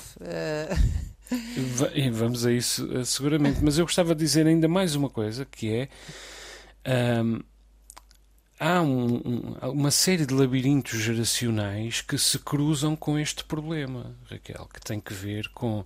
Vamos 2.11 2.45
a 2.45 2.51
isso 2.51 3.05
seguramente, 3.05 3.63
mas 3.63 3.77
eu 3.77 3.85
gostava 3.85 4.15
de 4.15 4.23
dizer 4.23 4.45
ainda 4.45 4.67
mais 4.67 4.95
uma 4.95 5.09
coisa 5.09 5.45
que 5.45 5.73
é. 5.73 5.89
Um, 7.23 7.39
há 8.63 8.81
um, 8.81 9.15
um, 9.15 9.69
uma 9.71 9.91
série 9.91 10.25
de 10.25 10.33
labirintos 10.33 10.97
geracionais 10.97 11.99
que 11.99 12.17
se 12.17 12.39
cruzam 12.39 12.95
com 12.95 13.19
este 13.19 13.43
problema, 13.43 14.15
Raquel, 14.29 14.69
que 14.73 14.79
tem 14.79 15.01
que 15.01 15.13
ver 15.13 15.49
com 15.49 15.83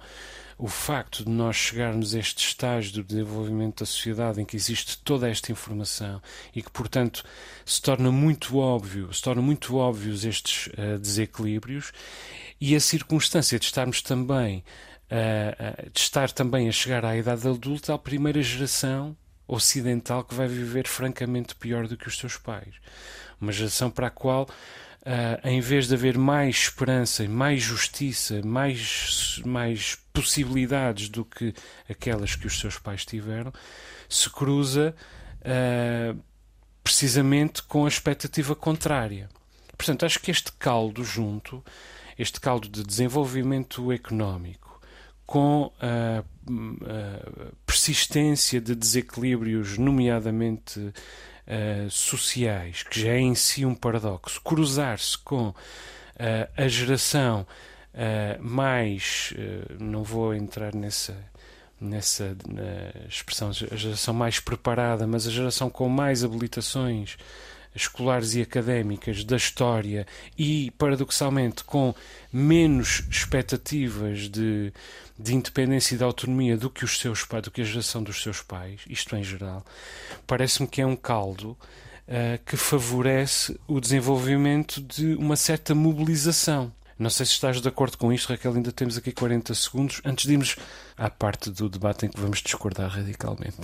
o 0.59 0.67
facto 0.67 1.23
de 1.23 1.29
nós 1.29 1.55
chegarmos 1.55 2.13
a 2.13 2.19
este 2.19 2.45
estágio 2.47 2.93
do 2.93 3.03
desenvolvimento 3.03 3.79
da 3.79 3.85
sociedade 3.85 4.39
em 4.39 4.45
que 4.45 4.55
existe 4.55 4.99
toda 4.99 5.27
esta 5.27 5.51
informação 5.51 6.21
e 6.55 6.61
que, 6.61 6.69
portanto, 6.69 7.23
se 7.65 7.81
torna 7.81 8.11
muito 8.11 8.57
óbvio, 8.57 9.11
se 9.11 9.23
tornam 9.23 9.43
muito 9.43 9.75
óbvios 9.75 10.23
estes 10.23 10.67
uh, 10.67 10.99
desequilíbrios 10.99 11.91
e 12.61 12.75
a 12.75 12.79
circunstância 12.79 13.57
de 13.57 13.65
estarmos 13.65 14.03
também 14.03 14.63
uh, 15.11 15.91
de 15.91 15.99
estar 15.99 16.31
também 16.31 16.69
a 16.69 16.71
chegar 16.71 17.03
à 17.03 17.17
idade 17.17 17.47
adulta, 17.47 17.95
a 17.95 17.97
primeira 17.97 18.41
geração 18.43 19.17
ocidental 19.47 20.23
que 20.23 20.35
vai 20.35 20.47
viver 20.47 20.87
francamente 20.87 21.55
pior 21.55 21.87
do 21.87 21.97
que 21.97 22.07
os 22.07 22.17
seus 22.17 22.37
pais. 22.37 22.75
Uma 23.39 23.51
geração 23.51 23.89
para 23.89 24.07
a 24.07 24.11
qual 24.11 24.47
Uh, 25.07 25.39
em 25.47 25.61
vez 25.61 25.87
de 25.87 25.93
haver 25.93 26.17
mais 26.17 26.63
esperança, 26.63 27.25
mais 27.29 27.63
justiça, 27.63 28.41
mais, 28.43 29.41
mais 29.45 29.95
possibilidades 30.11 31.07
do 31.07 31.23
que 31.23 31.53
aquelas 31.89 32.35
que 32.35 32.45
os 32.45 32.59
seus 32.59 32.77
pais 32.77 33.05
tiveram, 33.05 33.53
se 34.09 34.29
cruza 34.29 34.93
uh, 35.43 36.21
precisamente 36.83 37.63
com 37.63 37.85
a 37.85 37.87
expectativa 37.87 38.53
contrária. 38.53 39.29
Portanto, 39.77 40.05
acho 40.05 40.19
que 40.19 40.31
este 40.31 40.51
caldo 40.53 41.05
junto, 41.05 41.63
este 42.19 42.41
caldo 42.41 42.67
de 42.67 42.83
desenvolvimento 42.83 43.93
económico, 43.93 44.81
com 45.25 45.71
a, 45.79 46.19
a 46.19 46.23
persistência 47.65 48.59
de 48.59 48.75
desequilíbrios, 48.75 49.77
nomeadamente 49.77 50.79
uh, 50.79 51.89
sociais, 51.89 52.83
que 52.83 53.01
já 53.01 53.11
é 53.11 53.19
em 53.19 53.35
si 53.35 53.65
um 53.65 53.75
paradoxo, 53.75 54.41
cruzar-se 54.41 55.17
com 55.17 55.49
uh, 55.49 55.55
a 56.55 56.67
geração 56.67 57.45
uh, 57.93 58.43
mais. 58.43 59.33
não 59.79 60.03
vou 60.03 60.33
entrar 60.33 60.73
nessa 60.75 61.15
nessa 61.79 62.35
expressão, 63.07 63.49
a 63.49 63.75
geração 63.75 64.11
mais 64.11 64.39
preparada, 64.39 65.05
mas 65.05 65.27
a 65.27 65.29
geração 65.29 65.69
com 65.69 65.87
mais 65.87 66.23
habilitações 66.23 67.17
escolares 67.75 68.33
e 68.33 68.41
académicas 68.41 69.23
da 69.23 69.37
história 69.37 70.07
e, 70.37 70.71
paradoxalmente, 70.71 71.63
com 71.63 71.93
menos 72.33 73.03
expectativas 73.09 74.27
de, 74.27 74.73
de 75.19 75.35
independência 75.35 75.95
e 75.95 75.97
de 75.97 76.03
autonomia 76.03 76.57
do 76.57 76.69
que 76.69 76.85
os 76.85 76.99
seus 76.99 77.23
pais, 77.23 77.43
do 77.43 77.51
que 77.51 77.61
a 77.61 77.65
geração 77.65 78.03
dos 78.03 78.21
seus 78.21 78.41
pais, 78.41 78.81
isto 78.87 79.15
em 79.15 79.23
geral, 79.23 79.65
parece-me 80.25 80.67
que 80.67 80.81
é 80.81 80.85
um 80.85 80.95
caldo 80.95 81.57
uh, 82.07 82.43
que 82.45 82.55
favorece 82.55 83.59
o 83.67 83.79
desenvolvimento 83.79 84.81
de 84.81 85.15
uma 85.15 85.35
certa 85.35 85.73
mobilização. 85.73 86.71
Não 86.99 87.09
sei 87.09 87.25
se 87.25 87.33
estás 87.33 87.61
de 87.61 87.67
acordo 87.67 87.97
com 87.97 88.11
isto, 88.11 88.29
Raquel. 88.29 88.53
Ainda 88.53 88.71
temos 88.71 88.97
aqui 88.97 89.11
40 89.11 89.53
segundos 89.53 90.01
antes 90.03 90.25
de 90.25 90.33
irmos 90.33 90.55
à 90.97 91.09
parte 91.09 91.51
do 91.51 91.69
debate 91.69 92.05
em 92.05 92.09
que 92.09 92.19
vamos 92.19 92.41
discordar 92.41 92.89
radicalmente. 92.89 93.55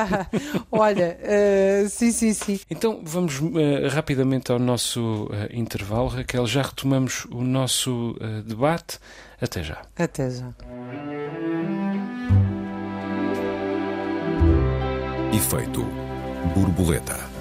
Olha, 0.70 1.18
uh, 1.22 1.88
sim, 1.88 2.12
sim, 2.12 2.34
sim. 2.34 2.60
Então 2.70 3.00
vamos 3.02 3.40
uh, 3.40 3.88
rapidamente 3.90 4.52
ao 4.52 4.58
nosso 4.58 5.24
uh, 5.24 5.48
intervalo. 5.50 6.08
Raquel, 6.08 6.46
já 6.46 6.62
retomamos 6.62 7.24
o 7.30 7.42
nosso 7.42 8.16
debate. 8.46 8.98
Até 9.40 9.62
já. 9.62 9.82
Até 9.96 10.30
já. 10.30 10.52
Efeito 15.32 15.84
borboleta. 16.54 17.31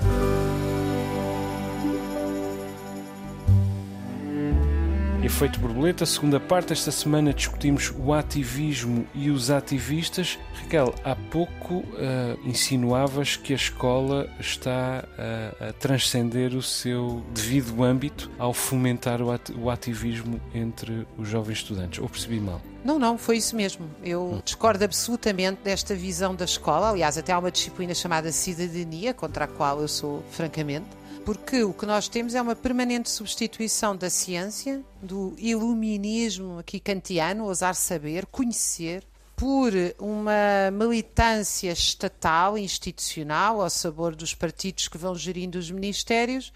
Efeito 5.24 5.60
borboleta, 5.60 6.04
segunda 6.04 6.40
parte. 6.40 6.74
Esta 6.74 6.92
semana 6.92 7.32
discutimos 7.32 7.94
o 7.96 8.12
ativismo 8.12 9.06
e 9.14 9.30
os 9.30 9.52
ativistas. 9.52 10.40
Raquel, 10.56 10.96
há 11.04 11.16
pouco 11.16 11.76
uh, 11.76 12.40
insinuavas 12.44 13.36
que 13.36 13.54
a 13.54 13.56
escola 13.56 14.28
está 14.40 15.04
uh, 15.06 15.70
a 15.70 15.74
transcender 15.74 16.56
o 16.56 16.62
seu 16.64 17.24
devido 17.36 17.84
âmbito 17.84 18.32
ao 18.40 18.52
fomentar 18.52 19.22
o, 19.22 19.32
at 19.32 19.52
o 19.52 19.70
ativismo 19.70 20.42
entre 20.56 21.06
os 21.20 21.28
jovens 21.28 21.60
estudantes. 21.60 22.00
Ou 22.00 22.10
percebi 22.10 22.40
mal? 22.40 22.60
Não, 22.84 22.98
não, 22.98 23.16
foi 23.16 23.38
isso 23.38 23.56
mesmo. 23.56 23.88
Eu 24.04 24.42
discordo 24.44 24.84
absolutamente 24.84 25.60
desta 25.64 25.94
visão 25.94 26.34
da 26.34 26.46
escola. 26.46 26.90
Aliás, 26.90 27.16
até 27.16 27.32
há 27.32 27.38
uma 27.38 27.52
disciplina 27.52 27.94
chamada 27.94 28.32
cidadania, 28.32 29.14
contra 29.14 29.46
a 29.46 29.48
qual 29.48 29.82
eu 29.82 29.88
sou 29.88 30.24
francamente 30.32 30.88
porque 31.26 31.64
o 31.64 31.74
que 31.74 31.86
nós 31.86 32.08
temos 32.08 32.36
é 32.36 32.42
uma 32.42 32.56
permanente 32.56 33.10
substituição 33.10 33.96
da 33.96 34.10
ciência, 34.10 34.84
do 35.02 35.34
iluminismo 35.38 36.60
aqui 36.60 36.80
kantiano, 36.80 37.46
ousar 37.46 37.76
saber, 37.76 38.26
conhecer, 38.26 39.04
por 39.36 39.74
uma 39.98 40.70
militância 40.72 41.72
estatal, 41.72 42.58
institucional, 42.58 43.62
ao 43.62 43.70
sabor 43.70 44.16
dos 44.16 44.36
partidos 44.36 44.88
que 44.88 44.98
vão 45.00 45.16
gerindo 45.16 45.58
os 45.58 45.72
ministérios, 45.72 46.54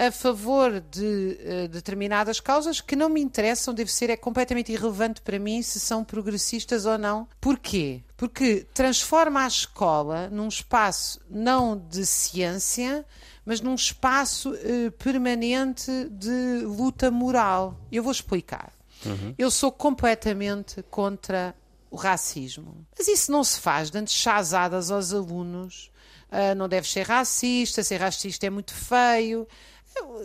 a 0.00 0.10
favor 0.10 0.80
de 0.80 1.38
uh, 1.38 1.68
determinadas 1.68 2.40
causas 2.40 2.80
que 2.80 2.96
não 2.96 3.10
me 3.10 3.20
interessam, 3.20 3.74
deve 3.74 3.92
ser, 3.92 4.08
é 4.08 4.16
completamente 4.16 4.72
irrelevante 4.72 5.20
para 5.20 5.38
mim 5.38 5.60
se 5.60 5.78
são 5.78 6.02
progressistas 6.02 6.86
ou 6.86 6.96
não. 6.96 7.28
Porquê? 7.38 8.02
Porque 8.16 8.66
transforma 8.72 9.44
a 9.44 9.46
escola 9.46 10.30
num 10.30 10.48
espaço 10.48 11.20
não 11.28 11.76
de 11.76 12.06
ciência, 12.06 13.04
mas 13.44 13.60
num 13.60 13.74
espaço 13.74 14.54
uh, 14.54 14.90
permanente 14.92 15.90
de 16.10 16.64
luta 16.64 17.10
moral. 17.10 17.78
Eu 17.92 18.02
vou 18.02 18.12
explicar. 18.12 18.72
Uhum. 19.04 19.34
Eu 19.36 19.50
sou 19.50 19.70
completamente 19.70 20.82
contra 20.84 21.54
o 21.90 21.96
racismo. 21.96 22.86
Mas 22.96 23.06
isso 23.06 23.30
não 23.30 23.44
se 23.44 23.60
faz 23.60 23.90
dando 23.90 24.08
chazadas 24.08 24.90
aos 24.90 25.12
alunos. 25.12 25.90
Uh, 26.30 26.54
não 26.54 26.68
deve 26.70 26.88
ser 26.88 27.02
racista, 27.02 27.82
ser 27.82 28.00
racista 28.00 28.46
é 28.46 28.50
muito 28.50 28.72
feio. 28.72 29.46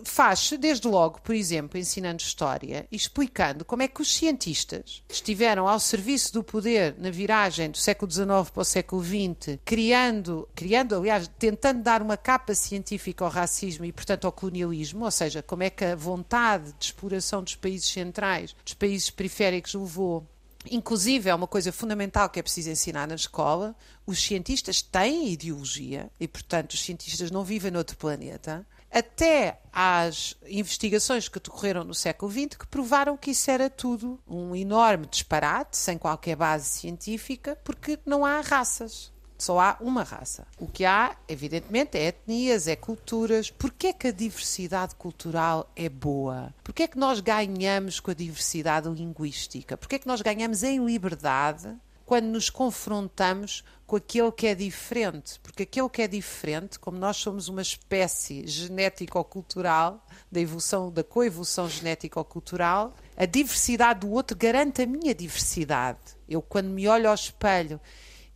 Faz-se, 0.03 0.57
desde 0.57 0.87
logo, 0.87 1.21
por 1.21 1.33
exemplo, 1.33 1.79
ensinando 1.79 2.21
história 2.21 2.87
e 2.91 2.95
explicando 2.95 3.63
como 3.63 3.81
é 3.81 3.87
que 3.87 4.01
os 4.01 4.13
cientistas 4.13 5.03
estiveram 5.09 5.67
ao 5.67 5.79
serviço 5.79 6.33
do 6.33 6.43
poder 6.43 6.95
na 6.97 7.09
viragem 7.09 7.71
do 7.71 7.77
século 7.77 8.11
XIX 8.11 8.49
para 8.53 8.61
o 8.61 8.65
século 8.65 9.03
XX, 9.03 9.59
criando, 9.63 10.47
criando, 10.55 10.95
aliás, 10.95 11.29
tentando 11.39 11.81
dar 11.81 12.01
uma 12.01 12.17
capa 12.17 12.53
científica 12.53 13.23
ao 13.23 13.31
racismo 13.31 13.85
e, 13.85 13.91
portanto, 13.91 14.25
ao 14.25 14.31
colonialismo, 14.31 15.05
ou 15.05 15.11
seja, 15.11 15.41
como 15.41 15.63
é 15.63 15.69
que 15.69 15.85
a 15.85 15.95
vontade 15.95 16.73
de 16.77 16.85
exploração 16.85 17.43
dos 17.43 17.55
países 17.55 17.89
centrais, 17.89 18.55
dos 18.63 18.73
países 18.73 19.09
periféricos, 19.09 19.73
levou 19.73 20.25
Inclusive, 20.71 21.29
é 21.29 21.35
uma 21.35 21.45
coisa 21.45 21.71
fundamental 21.71 22.27
que 22.27 22.39
é 22.39 22.41
preciso 22.41 22.71
ensinar 22.71 23.07
na 23.07 23.13
escola. 23.13 23.75
Os 24.03 24.19
cientistas 24.19 24.81
têm 24.81 25.29
ideologia 25.29 26.09
e, 26.19 26.27
portanto, 26.27 26.71
os 26.71 26.83
cientistas 26.83 27.29
não 27.29 27.43
vivem 27.43 27.69
noutro 27.69 27.95
planeta 27.95 28.65
até 28.95 29.59
às 29.73 30.37
investigações 30.47 31.27
que 31.27 31.37
decorreram 31.37 31.83
no 31.83 31.93
século 31.93 32.31
XX 32.31 32.55
que 32.57 32.65
provaram 32.65 33.17
que 33.17 33.31
isso 33.31 33.51
era 33.51 33.69
tudo 33.69 34.17
um 34.25 34.55
enorme 34.55 35.05
disparate, 35.05 35.75
sem 35.75 35.97
qualquer 35.97 36.37
base 36.37 36.69
científica, 36.69 37.57
porque 37.61 37.99
não 38.05 38.25
há 38.25 38.39
raças. 38.39 39.13
Só 39.37 39.59
há 39.59 39.75
uma 39.81 40.01
raça. 40.01 40.47
O 40.57 40.65
que 40.65 40.85
há, 40.85 41.17
evidentemente, 41.27 41.97
é 41.97 42.07
etnias, 42.07 42.69
é 42.69 42.75
culturas. 42.77 43.51
Porquê 43.51 43.87
é 43.87 43.93
que 43.93 44.07
a 44.07 44.11
diversidade 44.13 44.95
cultural 44.95 45.69
é 45.75 45.89
boa? 45.89 46.53
Porquê 46.63 46.83
é 46.83 46.87
que 46.87 46.97
nós 46.97 47.19
ganhamos 47.19 47.99
com 47.99 48.11
a 48.11 48.13
diversidade 48.13 48.87
linguística? 48.87 49.75
Porquê 49.75 49.97
é 49.97 49.99
que 49.99 50.07
nós 50.07 50.21
ganhamos 50.21 50.63
em 50.63 50.85
liberdade 50.85 51.75
quando 52.05 52.25
nos 52.25 52.49
confrontamos 52.49 53.63
com 53.85 53.95
aquele 53.95 54.31
que 54.31 54.47
é 54.47 54.55
diferente, 54.55 55.39
porque 55.41 55.63
aquele 55.63 55.89
que 55.89 56.01
é 56.01 56.07
diferente, 56.07 56.79
como 56.79 56.97
nós 56.97 57.17
somos 57.17 57.47
uma 57.47 57.61
espécie 57.61 58.45
genético-cultural, 58.47 60.05
da 60.31 60.39
evolução, 60.39 60.91
da 60.91 61.03
coevolução 61.03 61.69
genético-cultural, 61.69 62.95
a 63.15 63.25
diversidade 63.25 64.01
do 64.01 64.11
outro 64.11 64.35
garante 64.35 64.81
a 64.81 64.87
minha 64.87 65.13
diversidade. 65.13 65.99
Eu, 66.27 66.41
quando 66.41 66.69
me 66.69 66.87
olho 66.87 67.09
ao 67.09 67.15
espelho 67.15 67.79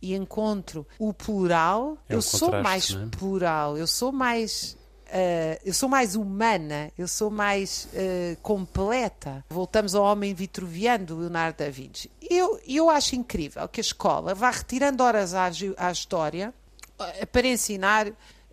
e 0.00 0.14
encontro 0.14 0.86
o 0.98 1.12
plural, 1.12 1.98
é 2.08 2.14
eu 2.14 2.22
sou 2.22 2.52
mais 2.62 2.90
é? 2.94 3.06
plural, 3.16 3.76
eu 3.76 3.86
sou 3.86 4.12
mais 4.12 4.76
Uh, 5.10 5.58
eu 5.64 5.74
sou 5.74 5.88
mais 5.88 6.14
humana, 6.14 6.92
eu 6.96 7.08
sou 7.08 7.32
mais 7.32 7.88
uh, 7.92 8.36
completa. 8.42 9.44
Voltamos 9.50 9.92
ao 9.96 10.04
homem 10.04 10.32
vitruviano 10.32 11.04
do 11.04 11.18
Leonardo 11.18 11.58
da 11.58 11.68
Vinci. 11.68 12.08
Eu, 12.22 12.60
eu 12.64 12.88
acho 12.88 13.16
incrível 13.16 13.66
que 13.66 13.80
a 13.80 13.82
escola 13.82 14.36
vá 14.36 14.50
retirando 14.50 15.02
horas 15.02 15.34
à, 15.34 15.50
à 15.78 15.90
história 15.90 16.54
uh, 16.96 17.26
para 17.26 17.48
ensinar 17.48 18.12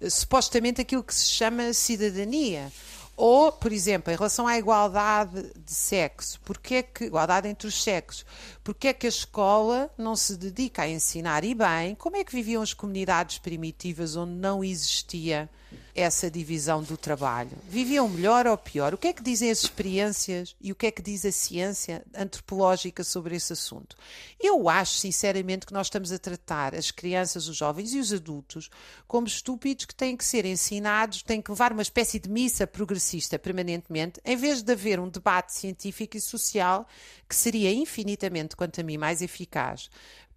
supostamente 0.10 0.82
aquilo 0.82 1.04
que 1.04 1.14
se 1.14 1.26
chama 1.26 1.74
cidadania. 1.74 2.72
Ou, 3.16 3.52
por 3.52 3.72
exemplo, 3.72 4.12
em 4.12 4.16
relação 4.16 4.48
à 4.48 4.58
igualdade 4.58 5.52
de 5.56 5.72
sexo, 5.72 6.40
porque 6.46 6.76
é 6.76 6.84
que, 6.84 7.06
igualdade 7.06 7.48
entre 7.48 7.68
os 7.68 7.84
sexos, 7.84 8.26
porque 8.64 8.90
é 8.90 8.94
que 8.94 9.08
a 9.08 9.10
escola 9.10 9.92
não 9.98 10.16
se 10.16 10.36
dedica 10.38 10.84
a 10.84 10.90
ensinar 10.90 11.44
e 11.44 11.56
bem 11.56 11.96
como 11.96 12.16
é 12.16 12.24
que 12.24 12.32
viviam 12.32 12.62
as 12.62 12.76
comunidades 12.76 13.40
primitivas 13.40 14.16
onde 14.16 14.34
não 14.34 14.64
existia 14.64 15.50
essa 15.98 16.30
divisão 16.30 16.84
do 16.84 16.96
trabalho? 16.96 17.58
Viviam 17.68 18.08
melhor 18.08 18.46
ou 18.46 18.56
pior? 18.56 18.94
O 18.94 18.98
que 18.98 19.08
é 19.08 19.14
que 19.14 19.24
dizem 19.24 19.50
as 19.50 19.64
experiências 19.64 20.56
e 20.62 20.72
o 20.72 20.76
que 20.76 20.86
é 20.86 20.92
que 20.92 21.02
diz 21.02 21.26
a 21.26 21.32
ciência 21.32 22.06
antropológica 22.16 23.04
sobre 23.04 23.36
esse 23.36 23.52
assunto? 23.52 23.98
Eu 24.40 24.70
acho, 24.70 24.94
sinceramente, 25.00 25.66
que 25.66 25.74
nós 25.74 25.88
estamos 25.88 26.12
a 26.12 26.20
tratar 26.20 26.76
as 26.76 26.92
crianças, 26.92 27.48
os 27.48 27.58
jovens 27.58 27.94
e 27.94 28.00
os 28.00 28.14
adultos 28.14 28.70
como 29.08 29.26
estúpidos 29.26 29.86
que 29.86 29.96
têm 29.96 30.16
que 30.16 30.24
ser 30.24 30.46
ensinados, 30.46 31.24
têm 31.24 31.42
que 31.42 31.50
levar 31.50 31.74
uma 31.74 31.82
espécie 31.82 32.20
de 32.20 32.30
missa 32.30 32.68
progressista 32.68 33.40
permanentemente, 33.40 34.22
em 34.24 34.38
vez 34.38 34.62
de 34.62 34.72
haver 34.72 35.00
um 35.00 35.10
debate 35.10 35.52
científico 35.52 36.16
e 36.16 36.22
social 36.22 36.88
que 37.28 37.36
seria 37.36 37.74
infinitamente, 37.74 38.56
quanto 38.56 38.80
a 38.80 38.84
mim, 38.84 38.98
mais 38.98 39.24
eficaz 39.24 39.90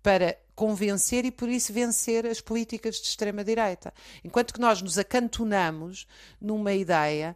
para 0.03 0.37
convencer 0.61 1.25
e 1.25 1.31
por 1.31 1.49
isso 1.49 1.73
vencer 1.73 2.27
as 2.27 2.39
políticas 2.39 2.97
de 2.97 3.07
extrema-direita. 3.07 3.95
Enquanto 4.23 4.53
que 4.53 4.61
nós 4.61 4.83
nos 4.83 4.99
acantonamos 4.99 6.07
numa 6.39 6.75
ideia, 6.75 7.35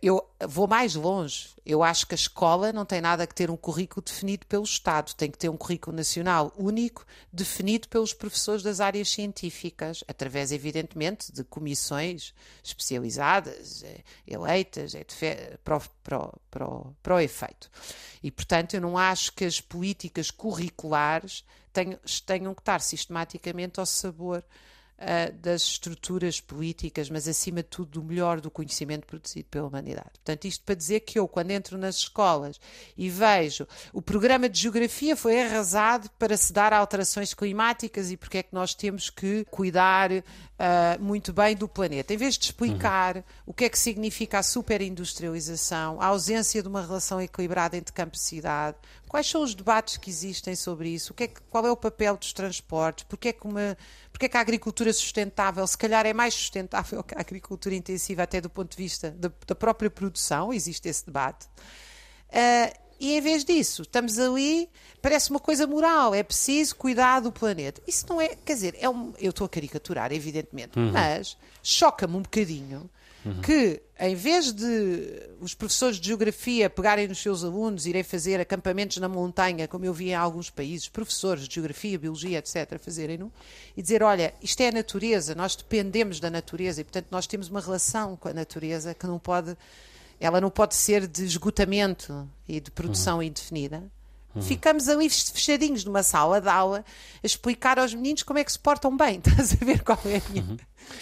eu 0.00 0.24
vou 0.46 0.68
mais 0.68 0.94
longe. 0.94 1.48
Eu 1.66 1.82
acho 1.82 2.06
que 2.06 2.14
a 2.14 2.16
escola 2.16 2.72
não 2.72 2.84
tem 2.84 3.00
nada 3.00 3.26
que 3.26 3.34
ter 3.34 3.50
um 3.50 3.56
currículo 3.56 4.02
definido 4.04 4.46
pelo 4.46 4.62
Estado, 4.62 5.14
tem 5.14 5.30
que 5.30 5.38
ter 5.38 5.48
um 5.48 5.56
currículo 5.56 5.96
nacional 5.96 6.52
único, 6.56 7.04
definido 7.32 7.88
pelos 7.88 8.12
professores 8.12 8.62
das 8.62 8.80
áreas 8.80 9.08
científicas, 9.10 10.04
através, 10.06 10.52
evidentemente, 10.52 11.32
de 11.32 11.42
comissões 11.42 12.32
especializadas, 12.62 13.82
eh, 13.82 14.02
eleitas, 14.26 14.92
para 16.04 17.16
o 17.16 17.20
efeito. 17.20 17.68
E, 18.22 18.30
portanto, 18.30 18.74
eu 18.74 18.80
não 18.80 18.96
acho 18.96 19.32
que 19.32 19.44
as 19.44 19.60
políticas 19.60 20.30
curriculares 20.30 21.44
tenham, 21.72 21.98
tenham 22.24 22.54
que 22.54 22.60
estar 22.60 22.80
sistematicamente 22.80 23.80
ao 23.80 23.86
sabor 23.86 24.44
uh, 25.02 25.32
das 25.38 25.62
estruturas 25.62 26.40
políticas, 26.40 27.10
mas 27.10 27.26
acima 27.28 27.62
de 27.62 27.68
tudo 27.68 28.00
do 28.00 28.04
melhor 28.04 28.40
do 28.40 28.50
conhecimento 28.50 29.06
produzido 29.06 29.46
pela 29.50 29.66
humanidade. 29.66 30.10
Portanto, 30.12 30.44
isto 30.46 30.64
para 30.64 30.74
dizer 30.74 31.00
que 31.00 31.18
eu, 31.18 31.26
quando 31.26 31.50
entro 31.50 31.76
nas 31.76 31.96
escolas 31.96 32.60
e 32.96 33.10
vejo 33.10 33.66
o 33.92 34.00
programa 34.00 34.48
de 34.48 34.60
geografia 34.60 35.16
foi 35.16 35.42
arrasado 35.42 36.08
para 36.18 36.36
se 36.36 36.52
dar 36.52 36.72
alterações 36.72 37.34
climáticas 37.34 38.10
e 38.10 38.16
porque 38.16 38.38
é 38.38 38.42
que 38.42 38.54
nós 38.54 38.74
temos 38.74 39.10
que 39.10 39.44
cuidar 39.50 40.10
uh, 40.12 41.02
muito 41.02 41.32
bem 41.32 41.56
do 41.56 41.68
planeta, 41.68 42.14
em 42.14 42.16
vez 42.16 42.38
de 42.38 42.44
explicar 42.44 43.16
uhum. 43.16 43.22
o 43.46 43.54
que 43.54 43.64
é 43.64 43.68
que 43.68 43.78
significa 43.78 44.38
a 44.38 44.42
superindustrialização, 44.42 46.00
a 46.00 46.06
ausência 46.06 46.62
de 46.62 46.68
uma 46.68 46.80
relação 46.80 47.20
equilibrada 47.20 47.76
entre 47.76 47.92
campo 47.92 48.16
e 48.16 48.18
cidade, 48.18 48.76
Quais 49.12 49.28
são 49.28 49.42
os 49.42 49.54
debates 49.54 49.98
que 49.98 50.08
existem 50.08 50.56
sobre 50.56 50.88
isso? 50.88 51.14
É 51.18 51.26
que, 51.26 51.38
qual 51.50 51.66
é 51.66 51.70
o 51.70 51.76
papel 51.76 52.16
dos 52.16 52.32
transportes? 52.32 53.04
Porquê 53.04 53.28
é, 53.28 53.32
que 53.34 53.46
uma, 53.46 53.76
porquê 54.10 54.24
é 54.24 54.28
que 54.30 54.36
a 54.38 54.40
agricultura 54.40 54.90
sustentável, 54.90 55.66
se 55.66 55.76
calhar, 55.76 56.06
é 56.06 56.14
mais 56.14 56.32
sustentável 56.32 57.02
que 57.04 57.14
a 57.14 57.20
agricultura 57.20 57.74
intensiva, 57.74 58.22
até 58.22 58.40
do 58.40 58.48
ponto 58.48 58.74
de 58.74 58.82
vista 58.82 59.10
da, 59.10 59.30
da 59.46 59.54
própria 59.54 59.90
produção? 59.90 60.50
Existe 60.50 60.88
esse 60.88 61.04
debate. 61.04 61.44
Uh, 62.30 62.74
e 62.98 63.12
em 63.12 63.20
vez 63.20 63.44
disso, 63.44 63.82
estamos 63.82 64.18
ali, 64.18 64.66
parece 65.02 65.28
uma 65.28 65.40
coisa 65.40 65.66
moral, 65.66 66.14
é 66.14 66.22
preciso 66.22 66.74
cuidar 66.74 67.20
do 67.20 67.30
planeta. 67.30 67.82
Isso 67.86 68.06
não 68.08 68.18
é, 68.18 68.28
quer 68.28 68.54
dizer, 68.54 68.76
é 68.80 68.88
um, 68.88 69.12
eu 69.18 69.28
estou 69.28 69.44
a 69.44 69.48
caricaturar, 69.50 70.10
evidentemente, 70.10 70.78
uhum. 70.78 70.90
mas 70.90 71.36
choca-me 71.62 72.16
um 72.16 72.22
bocadinho 72.22 72.88
uhum. 73.24 73.40
que, 73.40 73.82
em 73.98 74.14
vez 74.14 74.52
de 74.52 75.30
os 75.40 75.54
professores 75.54 75.98
de 75.98 76.06
geografia 76.08 76.68
pegarem 76.68 77.08
nos 77.08 77.18
seus 77.18 77.44
alunos, 77.44 77.86
irem 77.86 78.02
fazer 78.02 78.40
acampamentos 78.40 78.98
na 78.98 79.08
montanha, 79.08 79.66
como 79.68 79.84
eu 79.84 79.92
vi 79.92 80.10
em 80.10 80.14
alguns 80.14 80.50
países, 80.50 80.88
professores 80.88 81.46
de 81.48 81.54
geografia, 81.54 81.98
biologia, 81.98 82.38
etc., 82.38 82.78
fazerem-no, 82.78 83.32
e 83.76 83.82
dizer: 83.82 84.02
olha, 84.02 84.34
isto 84.42 84.60
é 84.60 84.68
a 84.68 84.72
natureza, 84.72 85.34
nós 85.34 85.56
dependemos 85.56 86.20
da 86.20 86.30
natureza 86.30 86.80
e, 86.80 86.84
portanto, 86.84 87.06
nós 87.10 87.26
temos 87.26 87.48
uma 87.48 87.60
relação 87.60 88.16
com 88.16 88.28
a 88.28 88.32
natureza 88.32 88.94
que 88.94 89.06
não 89.06 89.18
pode 89.18 89.56
ela 90.22 90.40
não 90.40 90.50
pode 90.50 90.76
ser 90.76 91.08
de 91.08 91.24
esgotamento 91.24 92.28
e 92.48 92.60
de 92.60 92.70
produção 92.70 93.16
uhum. 93.16 93.24
indefinida. 93.24 93.82
Uhum. 94.34 94.40
Ficamos 94.40 94.88
ali 94.88 95.10
fechadinhos 95.10 95.84
numa 95.84 96.02
sala 96.04 96.40
de 96.40 96.48
aula 96.48 96.84
a 97.22 97.26
explicar 97.26 97.78
aos 97.78 97.92
meninos 97.92 98.22
como 98.22 98.38
é 98.38 98.44
que 98.44 98.52
se 98.52 98.58
portam 98.58 98.96
bem. 98.96 99.18
Estás 99.26 99.52
a 99.60 99.64
ver 99.64 99.82
qual 99.82 99.98
é 100.04 100.18
a 100.18 100.30
minha. 100.30 100.44
Uhum. 100.44 100.56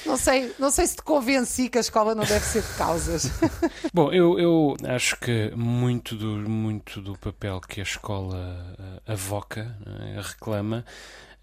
Não 0.07 0.17
sei, 0.17 0.55
não 0.59 0.71
sei 0.71 0.87
se 0.87 0.97
te 0.97 1.03
convenci 1.03 1.69
que 1.69 1.79
a 1.79 1.81
escola 1.81 2.15
não 2.15 2.25
deve 2.25 2.45
ser 2.45 2.63
de 2.63 2.73
causas. 2.75 3.31
Bom, 3.93 4.13
eu, 4.13 4.39
eu 4.39 4.77
acho 4.89 5.17
que 5.19 5.53
muito 5.55 6.15
do, 6.15 6.49
muito 6.49 7.01
do 7.01 7.17
papel 7.19 7.61
que 7.61 7.81
a 7.81 7.83
escola 7.83 8.77
uh, 8.79 9.13
avoca, 9.13 9.77
uh, 9.87 10.21
reclama, 10.21 10.85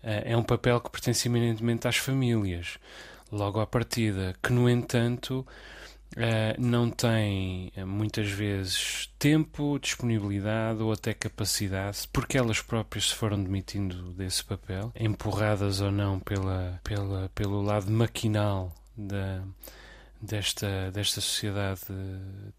uh, 0.03 0.21
é 0.25 0.35
um 0.35 0.43
papel 0.43 0.79
que 0.81 0.89
pertence 0.89 1.27
eminentemente 1.27 1.87
às 1.87 1.97
famílias, 1.97 2.77
logo 3.31 3.59
à 3.59 3.67
partida, 3.67 4.35
que, 4.41 4.51
no 4.51 4.69
entanto, 4.69 5.45
Uh, 6.15 6.59
não 6.59 6.89
têm 6.89 7.71
uh, 7.77 7.85
muitas 7.85 8.29
vezes 8.29 9.11
tempo, 9.19 9.77
disponibilidade 9.79 10.81
ou 10.81 10.91
até 10.91 11.13
capacidade, 11.13 12.07
porque 12.11 12.37
elas 12.37 12.61
próprias 12.61 13.09
se 13.09 13.15
foram 13.15 13.43
demitindo 13.43 14.11
desse 14.13 14.43
papel, 14.43 14.91
empurradas 14.99 15.79
ou 15.79 15.91
não 15.91 16.19
pela, 16.19 16.79
pela, 16.83 17.29
pelo 17.35 17.61
lado 17.61 17.91
maquinal 17.91 18.73
da, 18.95 19.43
desta, 20.21 20.91
desta 20.91 21.21
sociedade 21.21 21.81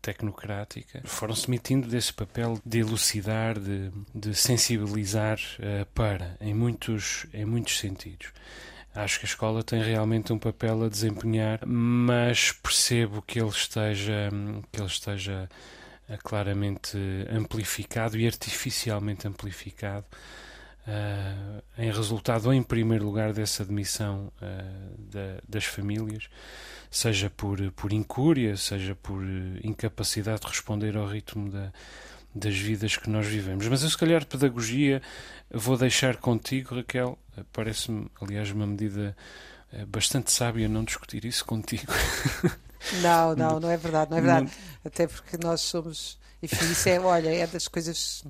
tecnocrática, 0.00 1.02
foram-se 1.04 1.46
demitindo 1.46 1.88
desse 1.88 2.12
papel 2.12 2.60
de 2.64 2.78
elucidar, 2.78 3.58
de, 3.58 3.90
de 4.14 4.34
sensibilizar 4.34 5.38
uh, 5.58 5.84
para, 5.94 6.36
em 6.40 6.54
muitos, 6.54 7.26
em 7.32 7.44
muitos 7.44 7.78
sentidos. 7.78 8.28
Acho 8.98 9.20
que 9.20 9.26
a 9.26 9.28
escola 9.28 9.62
tem 9.62 9.80
realmente 9.80 10.32
um 10.32 10.38
papel 10.38 10.82
a 10.82 10.88
desempenhar, 10.88 11.60
mas 11.64 12.50
percebo 12.50 13.22
que 13.22 13.38
ele 13.38 13.48
esteja, 13.48 14.28
que 14.72 14.80
ele 14.80 14.88
esteja 14.88 15.48
eh, 16.08 16.16
claramente 16.16 16.98
amplificado 17.30 18.18
e 18.18 18.26
artificialmente 18.26 19.28
amplificado 19.28 20.04
uh, 20.88 21.62
em 21.78 21.92
resultado, 21.92 22.52
em 22.52 22.60
primeiro 22.60 23.04
lugar, 23.04 23.32
dessa 23.32 23.62
admissão 23.62 24.32
uh, 24.42 24.98
da, 24.98 25.40
das 25.48 25.64
famílias, 25.64 26.28
seja 26.90 27.30
por, 27.30 27.70
por 27.72 27.92
incúria, 27.92 28.56
seja 28.56 28.96
por 28.96 29.22
incapacidade 29.62 30.40
de 30.40 30.48
responder 30.48 30.96
ao 30.96 31.06
ritmo 31.06 31.48
da, 31.48 31.72
das 32.38 32.56
vidas 32.56 32.96
que 32.96 33.10
nós 33.10 33.26
vivemos. 33.26 33.66
Mas 33.68 33.82
eu, 33.82 33.90
se 33.90 33.98
calhar, 33.98 34.24
pedagogia 34.24 35.02
vou 35.50 35.76
deixar 35.76 36.16
contigo, 36.16 36.74
Raquel. 36.76 37.18
Parece-me, 37.52 38.10
aliás, 38.20 38.50
uma 38.50 38.66
medida 38.66 39.16
eh, 39.72 39.84
bastante 39.84 40.32
sábia 40.32 40.68
não 40.68 40.84
discutir 40.84 41.24
isso 41.24 41.44
contigo. 41.44 41.92
Não, 43.02 43.34
não, 43.34 43.58
não 43.58 43.68
é 43.68 43.76
verdade, 43.76 44.12
não 44.12 44.18
é 44.18 44.20
verdade. 44.20 44.44
Não... 44.46 44.80
Até 44.84 45.08
porque 45.08 45.36
nós 45.36 45.60
somos. 45.60 46.16
Enfim, 46.40 46.64
isso 46.70 46.88
é, 46.88 47.00
olha, 47.00 47.28
é 47.28 47.44
das 47.44 47.66
coisas 47.66 48.24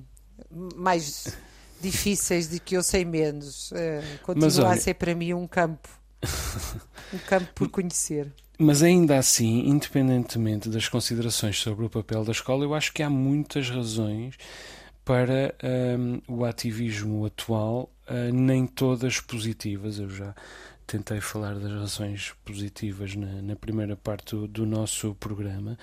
mais 0.75 1.37
difíceis 1.79 2.49
de 2.49 2.59
que 2.59 2.75
eu 2.75 2.83
sei 2.83 3.05
menos. 3.05 3.71
É, 3.73 4.01
continua 4.23 4.65
olha... 4.65 4.71
a 4.71 4.77
ser 4.77 4.95
para 4.95 5.13
mim 5.13 5.33
um 5.33 5.47
campo. 5.47 5.87
Um 7.13 7.19
campo 7.19 7.47
por 7.53 7.69
conhecer. 7.71 8.33
Mas 8.61 8.83
ainda 8.83 9.17
assim, 9.17 9.69
independentemente 9.69 10.67
das 10.67 10.89
considerações 10.89 11.57
sobre 11.57 11.85
o 11.85 11.89
papel 11.89 12.25
da 12.25 12.33
escola, 12.33 12.65
eu 12.65 12.75
acho 12.75 12.91
que 12.91 13.01
há 13.01 13.09
muitas 13.09 13.69
razões 13.69 14.35
para 15.05 15.55
um, 15.97 16.21
o 16.27 16.43
ativismo 16.43 17.25
atual, 17.25 17.89
uh, 18.09 18.33
nem 18.33 18.67
todas 18.67 19.21
positivas. 19.21 19.97
Eu 19.97 20.09
já 20.09 20.35
tentei 20.85 21.21
falar 21.21 21.55
das 21.55 21.71
razões 21.71 22.33
positivas 22.43 23.15
na, 23.15 23.41
na 23.41 23.55
primeira 23.55 23.95
parte 23.95 24.35
do, 24.35 24.45
do 24.45 24.65
nosso 24.65 25.15
programa. 25.15 25.77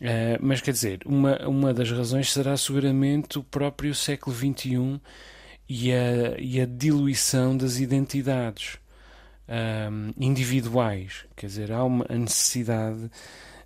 Uh, 0.00 0.38
mas 0.40 0.60
quer 0.60 0.70
dizer, 0.70 1.00
uma, 1.04 1.48
uma 1.48 1.74
das 1.74 1.90
razões 1.90 2.32
será 2.32 2.56
seguramente 2.56 3.40
o 3.40 3.42
próprio 3.42 3.92
século 3.92 4.36
XXI 4.36 5.00
e 5.68 5.92
a, 5.92 6.38
e 6.38 6.60
a 6.60 6.64
diluição 6.64 7.56
das 7.56 7.80
identidades 7.80 8.78
um, 9.48 10.12
individuais. 10.18 11.24
Quer 11.36 11.46
dizer, 11.46 11.72
há 11.72 11.84
uma 11.84 12.04
necessidade 12.10 13.10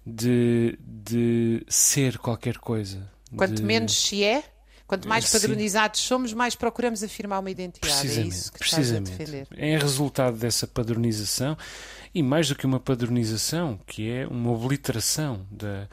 de, 0.06 0.78
de 0.80 1.64
ser 1.68 2.18
qualquer 2.18 2.58
coisa. 2.58 3.10
Quanto 3.36 3.54
de... 3.54 3.62
menos 3.62 3.96
se 3.96 4.22
é, 4.22 4.44
quanto 4.86 5.08
mais 5.08 5.30
padronizados 5.30 6.00
Sim. 6.00 6.06
somos, 6.06 6.32
mais 6.32 6.54
procuramos 6.54 7.02
afirmar 7.02 7.40
uma 7.40 7.50
identidade. 7.50 7.92
É 7.92 8.00
precisamente, 8.00 8.48
é 8.54 8.58
precisamente. 8.58 9.48
É 9.56 9.78
resultado 9.78 10.36
dessa 10.36 10.66
padronização 10.66 11.56
e 12.14 12.22
mais 12.22 12.48
do 12.48 12.54
que 12.54 12.66
uma 12.66 12.78
padronização, 12.78 13.78
que 13.86 14.10
é 14.10 14.26
uma 14.26 14.50
obliteração 14.50 15.46
da, 15.50 15.88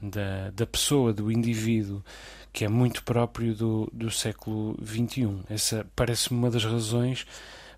da, 0.00 0.50
da 0.50 0.66
pessoa, 0.66 1.12
do 1.12 1.32
indivíduo, 1.32 2.04
que 2.52 2.64
é 2.64 2.68
muito 2.68 3.02
próprio 3.02 3.54
do, 3.54 3.90
do 3.92 4.10
século 4.10 4.76
XXI. 4.84 5.40
Essa 5.48 5.86
parece-me 5.96 6.38
uma 6.38 6.50
das 6.50 6.64
razões 6.64 7.26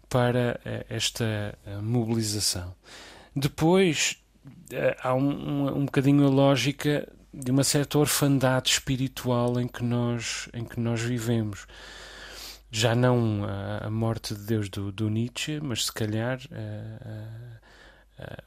para 0.08 0.60
eh, 0.64 0.86
esta 0.88 1.58
eh, 1.66 1.76
mobilização. 1.82 2.74
Depois 3.34 4.16
eh, 4.70 4.96
há 5.02 5.14
um, 5.14 5.78
um, 5.78 5.84
bocadinho 5.84 6.24
a 6.26 6.30
lógica 6.30 7.08
de 7.32 7.50
uma 7.50 7.64
certa 7.64 7.98
orfandade 7.98 8.70
espiritual 8.70 9.60
em 9.60 9.66
que 9.66 9.84
nós, 9.84 10.48
em 10.54 10.64
que 10.64 10.80
nós 10.80 11.00
vivemos. 11.00 11.66
Já 12.70 12.94
não 12.94 13.44
a, 13.44 13.86
a 13.86 13.90
morte 13.90 14.34
de 14.34 14.42
Deus 14.42 14.68
do, 14.68 14.90
do, 14.92 15.08
Nietzsche, 15.08 15.60
mas 15.60 15.86
se 15.86 15.92
calhar 15.92 16.40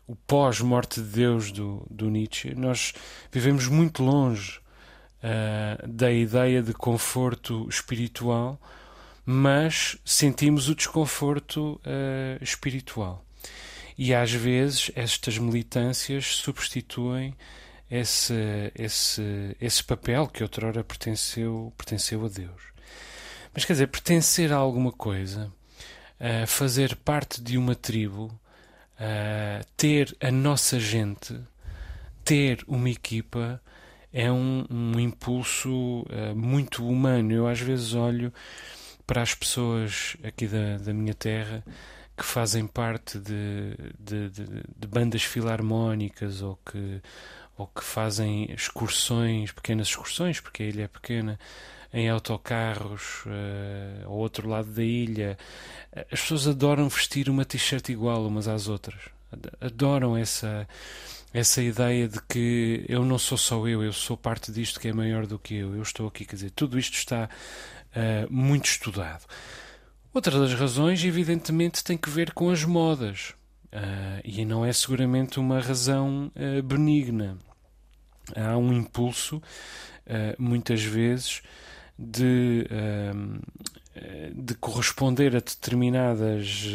o 0.07 0.15
pós-morte 0.15 0.99
de 0.99 1.07
Deus 1.07 1.51
do, 1.51 1.85
do, 1.89 2.09
Nietzsche, 2.09 2.53
nós 2.55 2.93
vivemos 3.31 3.67
muito 3.67 4.03
longe 4.03 4.59
da 5.87 6.11
ideia 6.11 6.61
de 6.61 6.73
conforto 6.73 7.67
espiritual 7.69 8.59
mas 9.31 9.95
sentimos 10.03 10.69
o 10.69 10.75
desconforto 10.75 11.79
uh, 11.85 12.43
espiritual. 12.43 13.23
E 13.95 14.11
às 14.11 14.31
vezes 14.31 14.91
estas 14.95 15.37
militâncias 15.37 16.25
substituem 16.37 17.35
esse, 17.91 18.33
esse, 18.73 19.55
esse 19.61 19.83
papel 19.83 20.25
que 20.25 20.41
outrora 20.41 20.83
pertenceu, 20.83 21.71
pertenceu 21.77 22.25
a 22.25 22.27
Deus. 22.27 22.59
Mas 23.53 23.65
quer 23.65 23.73
dizer, 23.73 23.87
pertencer 23.89 24.51
a 24.51 24.55
alguma 24.55 24.91
coisa, 24.91 25.53
uh, 26.19 26.47
fazer 26.47 26.95
parte 26.95 27.39
de 27.39 27.55
uma 27.55 27.75
tribo, 27.75 28.33
uh, 28.95 29.63
ter 29.77 30.17
a 30.19 30.31
nossa 30.31 30.79
gente, 30.79 31.39
ter 32.25 32.63
uma 32.67 32.89
equipa, 32.89 33.61
é 34.11 34.31
um, 34.31 34.65
um 34.71 34.99
impulso 34.99 35.69
uh, 35.69 36.35
muito 36.35 36.83
humano. 36.83 37.31
Eu 37.31 37.47
às 37.47 37.59
vezes 37.59 37.93
olho 37.93 38.33
para 39.09 39.23
as 39.23 39.33
pessoas 39.33 40.15
aqui 40.23 40.45
da, 40.45 40.77
da 40.77 40.93
minha 40.93 41.15
terra 41.15 41.63
que 42.15 42.23
fazem 42.23 42.67
parte 42.67 43.17
de, 43.17 43.75
de, 43.97 44.29
de, 44.29 44.45
de 44.77 44.87
bandas 44.87 45.23
filarmónicas 45.23 46.43
ou 46.43 46.59
que, 46.63 47.01
ou 47.57 47.65
que 47.65 47.83
fazem 47.83 48.51
excursões, 48.51 49.51
pequenas 49.51 49.87
excursões, 49.87 50.39
porque 50.39 50.61
a 50.61 50.65
ilha 50.67 50.83
é 50.83 50.87
pequena, 50.87 51.39
em 51.91 52.07
autocarros 52.07 53.25
uh, 53.25 54.05
ao 54.05 54.13
outro 54.13 54.47
lado 54.47 54.71
da 54.71 54.83
ilha. 54.83 55.39
As 56.11 56.21
pessoas 56.21 56.47
adoram 56.47 56.87
vestir 56.87 57.31
uma 57.31 57.43
t-shirt 57.43 57.89
igual 57.89 58.27
umas 58.27 58.47
às 58.47 58.67
outras. 58.67 59.01
Adoram 59.59 60.15
essa 60.15 60.67
essa 61.31 61.61
ideia 61.61 62.07
de 62.07 62.19
que 62.23 62.83
eu 62.89 63.05
não 63.05 63.19
sou 63.19 63.37
só 63.37 63.67
eu, 63.67 63.83
eu 63.83 63.93
sou 63.93 64.17
parte 64.17 64.51
disto 64.51 64.79
que 64.79 64.87
é 64.87 64.93
maior 64.93 65.27
do 65.27 65.37
que 65.37 65.55
eu, 65.55 65.75
eu 65.75 65.81
estou 65.83 66.07
aqui, 66.07 66.25
quer 66.25 66.35
dizer, 66.35 66.49
tudo 66.49 66.79
isto 66.79 66.95
está 66.95 67.29
uh, 67.95 68.31
muito 68.31 68.65
estudado. 68.65 69.25
Outra 70.13 70.39
das 70.39 70.53
razões, 70.53 71.03
evidentemente, 71.03 71.83
tem 71.83 71.97
que 71.97 72.09
ver 72.09 72.33
com 72.33 72.49
as 72.49 72.63
modas. 72.63 73.33
Uh, 73.71 74.19
e 74.23 74.43
não 74.45 74.65
é 74.65 74.73
seguramente 74.73 75.39
uma 75.39 75.59
razão 75.59 76.31
uh, 76.35 76.63
benigna. 76.63 77.37
Há 78.35 78.55
um 78.57 78.71
impulso, 78.71 79.41
muitas 80.37 80.83
vezes, 80.83 81.41
de, 81.97 82.63
de 84.35 84.53
corresponder 84.53 85.35
a 85.35 85.39
determinadas 85.39 86.67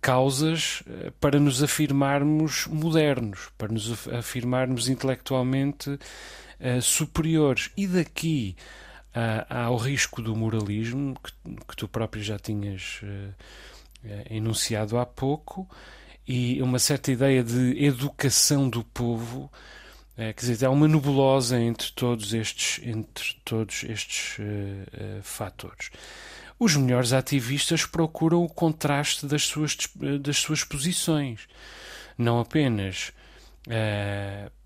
causas 0.00 0.84
para 1.20 1.40
nos 1.40 1.64
afirmarmos 1.64 2.68
modernos, 2.68 3.48
para 3.58 3.72
nos 3.72 4.06
afirmarmos 4.06 4.88
intelectualmente 4.88 5.98
superiores. 6.80 7.72
E 7.76 7.88
daqui 7.88 8.54
há, 9.14 9.70
o 9.70 9.76
risco 9.76 10.22
do 10.22 10.34
moralismo, 10.36 11.16
que, 11.22 11.32
que 11.68 11.76
tu 11.76 11.88
próprio 11.88 12.22
já 12.22 12.38
tinhas 12.38 13.00
uh, 13.02 13.34
enunciado 14.30 14.98
há 14.98 15.06
pouco, 15.06 15.68
e 16.26 16.62
uma 16.62 16.78
certa 16.78 17.10
ideia 17.10 17.42
de 17.42 17.82
educação 17.84 18.68
do 18.68 18.84
povo. 18.84 19.50
Uh, 20.12 20.34
quer 20.34 20.40
dizer, 20.46 20.66
há 20.66 20.70
uma 20.70 20.86
nebulosa 20.86 21.58
entre 21.58 21.90
todos 21.92 22.32
estes, 22.32 22.80
entre 22.86 23.34
todos 23.44 23.84
estes 23.84 24.38
uh, 24.38 25.22
fatores. 25.22 25.90
Os 26.58 26.76
melhores 26.76 27.12
ativistas 27.12 27.86
procuram 27.86 28.44
o 28.44 28.48
contraste 28.48 29.26
das 29.26 29.42
suas, 29.44 29.76
das 30.20 30.36
suas 30.36 30.62
posições, 30.62 31.48
não 32.18 32.38
apenas 32.38 33.12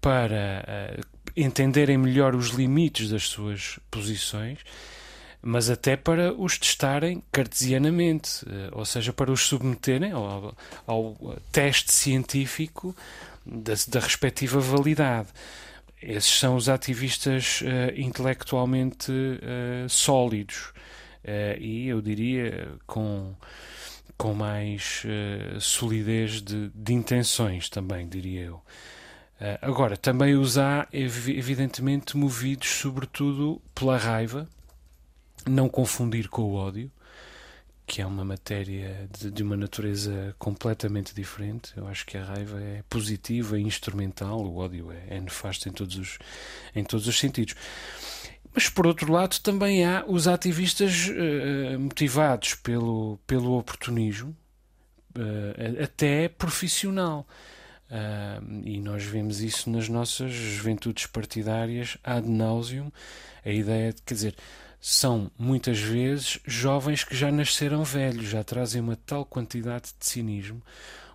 para 0.00 0.98
uh, 1.00 1.13
entenderem 1.37 1.99
melhor 1.99 2.35
os 2.35 2.49
limites 2.49 3.11
das 3.11 3.25
suas 3.25 3.79
posições, 3.90 4.59
mas 5.42 5.68
até 5.68 5.97
para 5.97 6.33
os 6.33 6.59
testarem 6.59 7.23
cartesianamente, 7.31 8.44
uh, 8.44 8.70
ou 8.73 8.85
seja, 8.85 9.12
para 9.12 9.31
os 9.31 9.42
submeterem 9.42 10.12
ao, 10.12 10.57
ao 10.87 11.38
teste 11.53 11.92
científico 11.92 12.97
da, 13.44 13.75
da, 13.88 14.01
respectiva 14.01 14.59
validade. 14.59 15.29
Esses 16.01 16.38
são 16.38 16.57
os 16.57 16.68
ativistas 16.68 17.61
uh, 17.62 17.99
intelectualmente 17.99 19.11
sólidos 19.88 20.73
e 21.59 21.88
eu 21.88 22.03
diria 22.03 22.68
com 22.87 23.35
com 24.16 24.35
mais 24.35 25.03
uh, 25.05 25.61
solidez 25.61 26.40
de, 26.40 26.70
de, 26.75 26.92
intenções 26.92 27.68
também, 27.68 28.09
diria 28.09 28.42
eu. 28.42 28.62
Uh, 29.40 29.59
agora, 29.61 29.97
também 29.97 30.37
os 30.37 30.57
há, 30.57 30.87
evidentemente, 30.92 32.16
movidos 32.16 32.68
sobretudo 32.68 33.61
pela 33.75 33.97
raiva, 33.97 34.49
não 35.47 35.68
confundir 35.68 36.29
com 36.29 36.42
o 36.42 36.55
ódio, 36.55 36.90
que 37.87 38.01
é 38.01 38.07
uma 38.07 38.25
matéria 38.25 39.09
de, 39.12 39.31
de, 39.31 39.42
uma 39.42 39.57
natureza 39.57 40.35
completamente 40.38 41.14
diferente. 41.14 41.73
Eu 41.77 41.87
acho 41.87 42.07
que 42.07 42.16
a 42.16 42.25
raiva 42.25 42.61
é 42.61 42.83
positiva 42.88 43.59
e 43.59 43.62
instrumental, 43.62 44.40
o 44.40 44.57
ódio 44.57 44.90
é, 44.90 45.16
é 45.16 45.20
nefasto 45.20 45.68
em 45.68 45.73
todos, 45.73 45.97
os, 45.97 46.18
em 46.75 46.83
todos 46.83 47.07
os 47.07 47.18
sentidos. 47.18 47.55
Mas, 48.55 48.68
por 48.68 48.87
outro 48.87 49.12
lado, 49.12 49.38
também 49.40 49.85
há 49.85 50.05
os 50.07 50.29
ativistas 50.29 51.09
uh, 51.09 51.79
motivados 51.79 52.55
pelo, 52.55 53.18
pelo 53.27 53.59
oportunismo, 53.59 54.35
uh, 55.16 55.83
até 55.83 56.29
profissional. 56.29 57.27
Uh, 57.94 58.62
e 58.64 58.80
nós 58.80 59.04
vemos 59.04 59.40
isso 59.40 59.70
nas 59.70 59.88
nossas 59.88 60.33
juventudes 60.33 61.07
partidárias 61.07 61.96
ad 62.02 62.28
nauseum. 62.28 62.90
A 63.44 63.50
ideia 63.50 63.92
de, 63.92 64.02
quer 64.02 64.14
dizer, 64.14 64.35
são 64.80 65.30
muitas 65.38 65.78
vezes 65.78 66.40
jovens 66.44 67.04
que 67.04 67.14
já 67.14 67.30
nasceram 67.30 67.85
velhos, 67.85 68.26
já 68.26 68.42
trazem 68.42 68.80
uma 68.80 68.96
tal 68.96 69.24
quantidade 69.24 69.94
de 69.96 70.04
cinismo, 70.04 70.61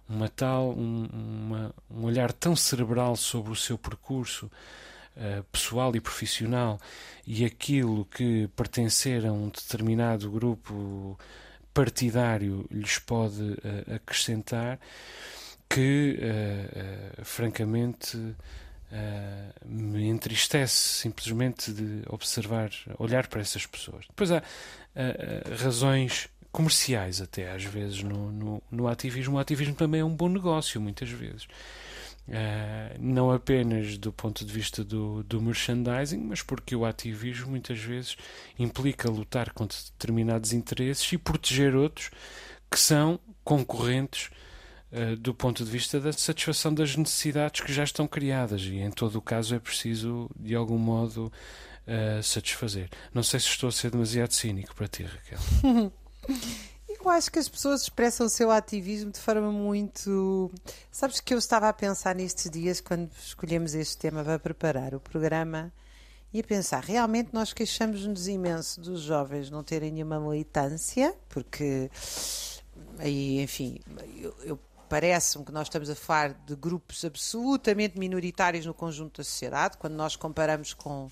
uma 0.08 0.30
tal, 0.30 0.72
um, 0.72 1.10
uma, 1.12 1.76
um 1.92 2.06
olhar 2.06 2.32
tão 2.32 2.56
cerebral 2.56 3.18
sobre 3.18 3.52
o 3.52 3.56
seu 3.56 3.78
percurso 3.78 4.50
uh, 5.18 5.44
pessoal 5.52 5.94
e 5.96 6.00
profissional 6.00 6.80
e 7.28 7.44
aquilo 7.44 8.06
que 8.06 8.48
pertencer 8.56 9.26
a 9.26 9.34
um 9.34 9.50
determinado 9.50 10.32
grupo 10.32 11.20
partidário 11.74 12.66
lhes 12.72 12.98
pode 13.00 13.42
uh, 13.44 13.96
acrescentar, 13.96 14.80
que 15.70 16.20
uh, 16.20 17.24
francamente 17.24 18.18
me 19.64 20.08
entristece 20.08 20.74
simplesmente 20.74 21.72
de 21.72 22.02
observar, 22.08 22.72
olhar 22.98 23.28
para 23.28 23.40
essas 23.40 23.64
pessoas. 23.64 24.08
Depois 24.08 24.32
há 24.32 24.42
razões 25.62 26.28
comerciais 26.52 27.22
até 27.22 27.52
às 27.52 27.64
vezes 27.64 28.02
no, 28.04 28.32
no, 28.32 28.64
no 28.72 28.88
ativismo. 28.88 29.38
O 29.38 29.40
ativismo 29.40 29.76
também 29.76 30.02
é 30.02 30.04
um 30.04 30.16
bom 30.16 30.28
negócio 30.28 30.82
muitas 30.82 31.10
vezes. 31.10 31.48
Uh, 32.28 32.96
não 33.00 33.32
apenas 33.32 33.98
do 33.98 34.14
ponto 34.14 34.46
de 34.46 34.54
vista 34.54 34.84
do, 34.84 35.24
do 35.24 35.42
merchandising, 35.42 36.20
mas 36.20 36.44
porque 36.44 36.76
o 36.76 36.86
ativismo 36.86 37.50
muitas 37.50 37.80
vezes 37.80 38.16
implica 38.58 39.10
lutar 39.10 39.52
contra 39.52 39.76
determinados 39.80 40.54
interesses 40.54 41.12
e 41.12 41.18
proteger 41.18 41.76
outros 41.76 42.12
que 42.70 42.80
são 42.80 43.20
concorrentes 43.44 44.28
uh, 44.28 44.49
do 45.20 45.34
ponto 45.34 45.64
de 45.64 45.70
vista 45.70 46.00
da 46.00 46.12
satisfação 46.12 46.74
das 46.74 46.96
necessidades 46.96 47.62
que 47.62 47.72
já 47.72 47.84
estão 47.84 48.08
criadas 48.08 48.62
e 48.64 48.78
em 48.78 48.90
todo 48.90 49.18
o 49.18 49.22
caso 49.22 49.54
é 49.54 49.60
preciso 49.60 50.30
de 50.36 50.56
algum 50.56 50.78
modo 50.78 51.32
uh, 51.90 52.24
satisfazer. 52.24 52.90
Não 53.14 53.24
sei 53.24 53.40
se 53.40 53.48
estou 53.48 53.70
a 53.70 53.72
ser 53.72 53.92
demasiado 53.92 54.34
cínico 54.34 54.76
para 54.76 54.88
ti, 54.88 55.04
Raquel. 55.04 55.40
Eu 56.88 57.10
acho 57.10 57.32
que 57.32 57.40
as 57.40 57.48
pessoas 57.48 57.84
expressam 57.84 58.26
o 58.26 58.30
seu 58.30 58.52
ativismo 58.52 59.10
de 59.10 59.20
forma 59.20 59.52
muito. 59.52 60.52
Sabes 60.92 61.22
que 61.22 61.34
eu 61.34 61.38
estava 61.38 61.70
a 61.70 61.74
pensar 61.74 62.14
nestes 62.14 62.52
dias, 62.52 62.82
quando 62.82 63.10
escolhemos 63.18 63.74
este 63.74 63.98
tema 63.98 64.22
para 64.22 64.38
preparar 64.38 64.94
o 64.94 65.00
programa, 65.00 65.72
e 66.34 66.42
a 66.42 66.44
pensar, 66.44 66.84
realmente 66.84 67.30
nós 67.32 67.54
queixamos-nos 67.54 68.28
imenso 68.28 68.82
dos 68.82 69.02
jovens 69.02 69.50
não 69.50 69.64
terem 69.64 69.92
nenhuma 69.92 70.20
militância, 70.20 71.16
porque 71.30 71.90
aí, 72.98 73.42
enfim, 73.42 73.80
eu, 74.18 74.36
eu 74.44 74.60
parece-me 74.90 75.46
que 75.46 75.52
nós 75.52 75.68
estamos 75.68 75.90
a 75.90 75.96
falar 75.96 76.34
de 76.34 76.56
grupos 76.56 77.06
absolutamente 77.06 77.98
minoritários 77.98 78.66
no 78.66 78.74
conjunto 78.74 79.18
da 79.18 79.24
sociedade, 79.24 79.78
quando 79.78 79.94
nós 79.94 80.16
comparamos 80.16 80.74
com 80.74 81.10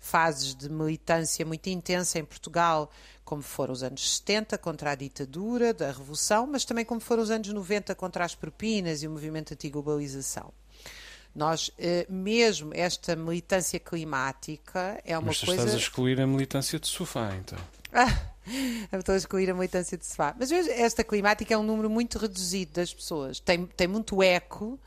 fases 0.00 0.54
de 0.54 0.68
militância 0.68 1.46
muito 1.46 1.68
intensa 1.68 2.18
em 2.18 2.24
Portugal, 2.24 2.90
como 3.24 3.40
foram 3.40 3.72
os 3.72 3.82
anos 3.84 4.16
70 4.16 4.58
contra 4.58 4.90
a 4.90 4.94
ditadura, 4.96 5.72
da 5.72 5.86
Revolução, 5.86 6.46
mas 6.46 6.64
também 6.64 6.84
como 6.84 7.00
foram 7.00 7.22
os 7.22 7.30
anos 7.30 7.48
90 7.48 7.94
contra 7.94 8.24
as 8.24 8.34
propinas 8.34 9.02
e 9.02 9.06
o 9.06 9.10
movimento 9.10 9.52
anti-globalização. 9.52 10.52
Nós, 11.34 11.70
eh, 11.78 12.04
mesmo 12.10 12.72
esta 12.74 13.14
militância 13.14 13.78
climática 13.78 15.00
é 15.04 15.16
uma 15.16 15.28
mas 15.28 15.38
coisa. 15.40 15.62
Estás 15.62 15.74
a 15.74 15.78
excluir 15.78 16.20
a 16.20 16.26
militância 16.26 16.78
de 16.78 16.88
sofá, 16.88 17.34
então. 17.36 17.58
Ah, 17.92 18.31
a 18.90 19.16
excluir 19.16 19.50
a 19.50 19.54
militância 19.54 19.96
de 19.96 20.06
sofá. 20.06 20.34
Mas 20.38 20.50
esta 20.50 21.04
climática 21.04 21.52
é 21.54 21.58
um 21.58 21.62
número 21.62 21.88
muito 21.88 22.18
reduzido 22.18 22.72
das 22.72 22.92
pessoas. 22.92 23.40
Tem, 23.40 23.66
tem 23.66 23.86
muito 23.86 24.22
eco 24.22 24.78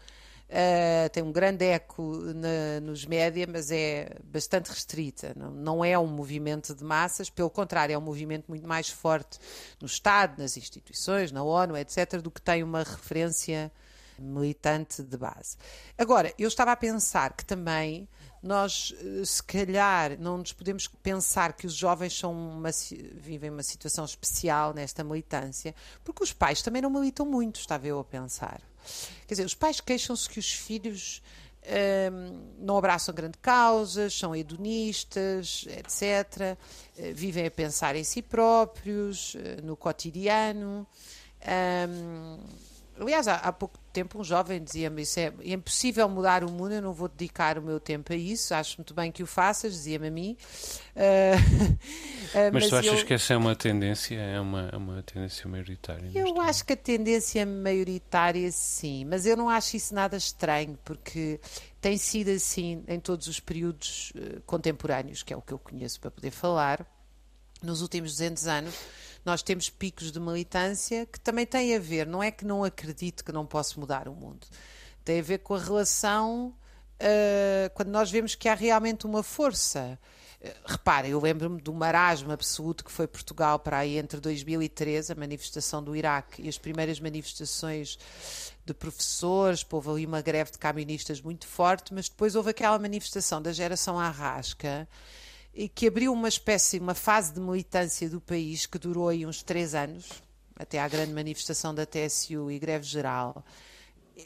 Uh, 0.48 1.10
tem 1.10 1.24
um 1.24 1.32
grande 1.32 1.66
eco 1.66 2.04
na, 2.18 2.80
nos 2.80 3.04
média, 3.04 3.48
mas 3.52 3.72
é 3.72 4.16
bastante 4.24 4.70
restrita. 4.70 5.34
Não, 5.36 5.50
não, 5.52 5.86
é 5.86 5.98
um 5.98 6.06
movimento 6.06 6.76
de 6.76 6.84
massas, 6.84 7.32
pelo 7.32 7.50
contrário, 7.50 7.94
é 7.94 7.98
um 7.98 8.02
movimento 8.02 8.46
muito 8.48 8.68
mais 8.68 8.88
forte 8.88 9.40
no 9.82 9.88
Estado, 9.88 10.40
nas 10.40 10.56
instituições, 10.56 11.32
na 11.32 11.44
ONU, 11.44 11.76
etc., 11.76 12.22
do 12.22 12.30
que 12.30 12.40
tem 12.40 12.62
uma 12.64 12.84
referência 12.84 13.72
militante 14.20 15.02
de 15.02 15.18
base. 15.18 15.58
Agora, 15.98 16.32
eu 16.38 16.48
estava 16.48 16.72
a 16.72 16.76
pensar 16.76 17.34
que 17.34 17.44
também 17.44 18.08
nós, 18.46 18.94
eh, 19.00 19.26
se 19.26 19.42
calhar, 19.42 20.20
não 20.20 20.38
nos 20.38 20.54
podemos 20.54 20.88
pensar 20.88 21.54
que 21.54 21.66
os 21.66 21.74
jovens 21.74 22.16
são 22.16 22.32
uma, 22.32 22.70
vivem 23.16 23.50
uma 23.50 23.64
situação 23.64 24.06
especial 24.06 24.72
nesta 24.72 25.04
militância, 25.04 25.74
porque 26.04 26.24
os 26.24 26.32
pais 26.32 26.62
também 26.62 26.80
não 26.80 26.92
militam 26.92 27.26
muito, 27.26 27.60
estava 27.60 27.88
eu 27.88 28.00
a 28.00 28.04
pensar. 28.04 28.62
Quer 29.26 29.34
dizer, 29.34 29.46
os 29.46 29.56
pais 29.56 29.82
queixam-se 29.82 30.30
que 30.30 30.38
os 30.38 30.54
filhos 30.54 31.24
um, 32.14 32.54
não 32.60 32.78
abraçam 32.78 33.16
grande 33.16 33.40
causas, 33.40 34.14
são 34.14 34.36
hedonistas, 34.36 35.66
etc. 35.68 36.56
Uh, 37.00 37.16
vivem 37.16 37.48
a 37.48 37.52
pensar 37.52 37.96
em 37.96 38.04
si 38.04 38.22
próprios, 38.22 39.34
uh, 39.34 39.40
no 39.64 39.76
cotidiano. 39.76 40.86
Um, 41.90 42.38
aliás, 43.00 43.28
há, 43.28 43.38
há 43.38 43.52
pouco 43.52 43.80
tempo 43.96 44.20
um 44.20 44.24
jovem 44.24 44.62
dizia-me 44.62 45.04
isso 45.04 45.18
é, 45.20 45.32
impossível 45.46 46.10
mudar 46.10 46.44
o 46.44 46.52
mundo, 46.52 46.74
eu 46.74 46.82
não 46.82 46.92
vou 46.92 47.08
dedicar 47.08 47.58
o 47.58 47.62
meu 47.62 47.80
tempo 47.80 48.12
a 48.12 48.16
isso, 48.16 48.54
acho 48.54 48.78
muito 48.78 48.94
bem 48.94 49.10
que 49.10 49.24
o 49.24 49.26
faças, 49.26 49.72
dizia-me 49.72 50.08
a 50.08 50.12
mim. 50.12 50.38
Uh, 50.94 50.98
uh, 50.98 52.52
mas, 52.52 52.54
mas, 52.54 52.70
tu 52.70 52.76
achas 52.76 53.00
eu, 53.00 53.06
que 53.06 53.14
essa 53.14 53.34
é 53.34 53.38
uma 53.38 53.56
tendência, 53.56 54.16
é 54.16 54.40
uma, 54.40 54.70
é 54.72 54.76
uma 54.76 55.02
tendência 55.02 55.48
maioritária? 55.48 56.12
Eu 56.14 56.42
acho 56.42 56.66
que 56.66 56.74
a 56.74 56.78
tendência 56.78 57.46
maioritária 57.46 58.52
sim, 58.52 59.06
mas 59.06 59.26
eu 59.26 59.38
não 59.38 59.50
acho 59.50 59.78
isso 59.78 59.96
nada 59.96 60.18
estranho, 60.18 60.78
porque 60.84 61.40
tem 61.80 61.98
sido 61.98 62.32
assim 62.32 62.84
em 62.90 63.00
todos 63.00 63.28
os 63.28 63.40
períodos 63.40 64.12
uh, 64.16 64.42
contemporâneos, 64.46 65.24
que 65.24 65.34
é 65.34 65.38
o 65.38 65.42
que 65.42 65.54
eu 65.54 65.60
conheço 65.60 66.02
para 66.02 66.12
poder 66.12 66.32
falar, 66.32 66.86
nos 67.64 67.82
últimos 67.82 68.12
200 68.12 68.48
anos 68.48 68.76
nós 69.26 69.42
temos 69.42 69.70
picos 69.70 70.12
de 70.12 70.20
militância 70.20 71.06
que 71.06 71.20
também 71.20 71.46
têm 71.46 71.76
a 71.76 71.80
ver, 71.80 72.06
não 72.06 72.22
é 72.22 72.30
que 72.30 72.46
não 72.46 72.64
acredito 72.64 73.26
que 73.26 73.32
não 73.32 73.46
posso 73.46 73.80
mudar 73.80 74.08
o 74.08 74.14
mundo, 74.14 74.46
tem 75.04 75.20
a 75.20 75.24
ver 75.24 75.40
com 75.40 75.56
a 75.56 75.60
relação 75.60 76.54
uh, 76.96 77.70
quando 77.74 77.90
nós 77.90 78.12
vemos 78.12 78.36
que 78.36 78.48
há 78.48 78.54
realmente 78.54 79.06
uma 79.06 79.24
força. 79.24 80.00
Uh, 80.42 80.50
repara, 80.66 81.08
eu 81.08 81.20
lembro-me 81.20 81.62
do 81.62 81.74
marasmo 81.74 82.32
absoluto 82.32 82.84
que 82.84 82.92
foi 82.92 83.08
Portugal 83.08 83.60
para 83.60 83.80
aí 83.80 83.98
entre 83.98 84.20
2013, 84.20 85.12
a 85.12 85.16
manifestação 85.16 85.84
do 85.84 85.96
Iraque, 85.96 86.42
e 86.42 86.50
as 86.50 86.58
primeiras 86.58 87.00
manifestações 87.00 87.98
de 88.66 88.74
professores, 88.74 89.66
houve 89.70 89.90
ali 89.90 90.06
uma 90.06 90.22
greve 90.22 90.52
de 90.52 90.58
camionistas 90.58 91.22
muito 91.22 91.48
forte, 91.48 91.94
mas 91.94 92.10
depois 92.10 92.36
houve 92.36 92.52
aquela 92.52 92.80
manifestação 92.80 93.42
da 93.42 93.52
geração 93.52 94.00
Arrasca, 94.00 94.88
que 95.74 95.88
abriu 95.88 96.12
uma 96.12 96.28
espécie, 96.28 96.80
uma 96.80 96.94
fase 96.94 97.34
de 97.34 97.40
militância 97.40 98.10
do 98.10 98.20
país 98.20 98.66
que 98.66 98.78
durou 98.78 99.10
aí 99.10 99.26
uns 99.26 99.42
três 99.42 99.74
anos, 99.74 100.10
até 100.56 100.80
à 100.80 100.88
grande 100.88 101.14
manifestação 101.14 101.74
da 101.74 101.86
TSU 101.86 102.52
e 102.52 102.60
greve 102.60 102.86
geral. 102.86 103.44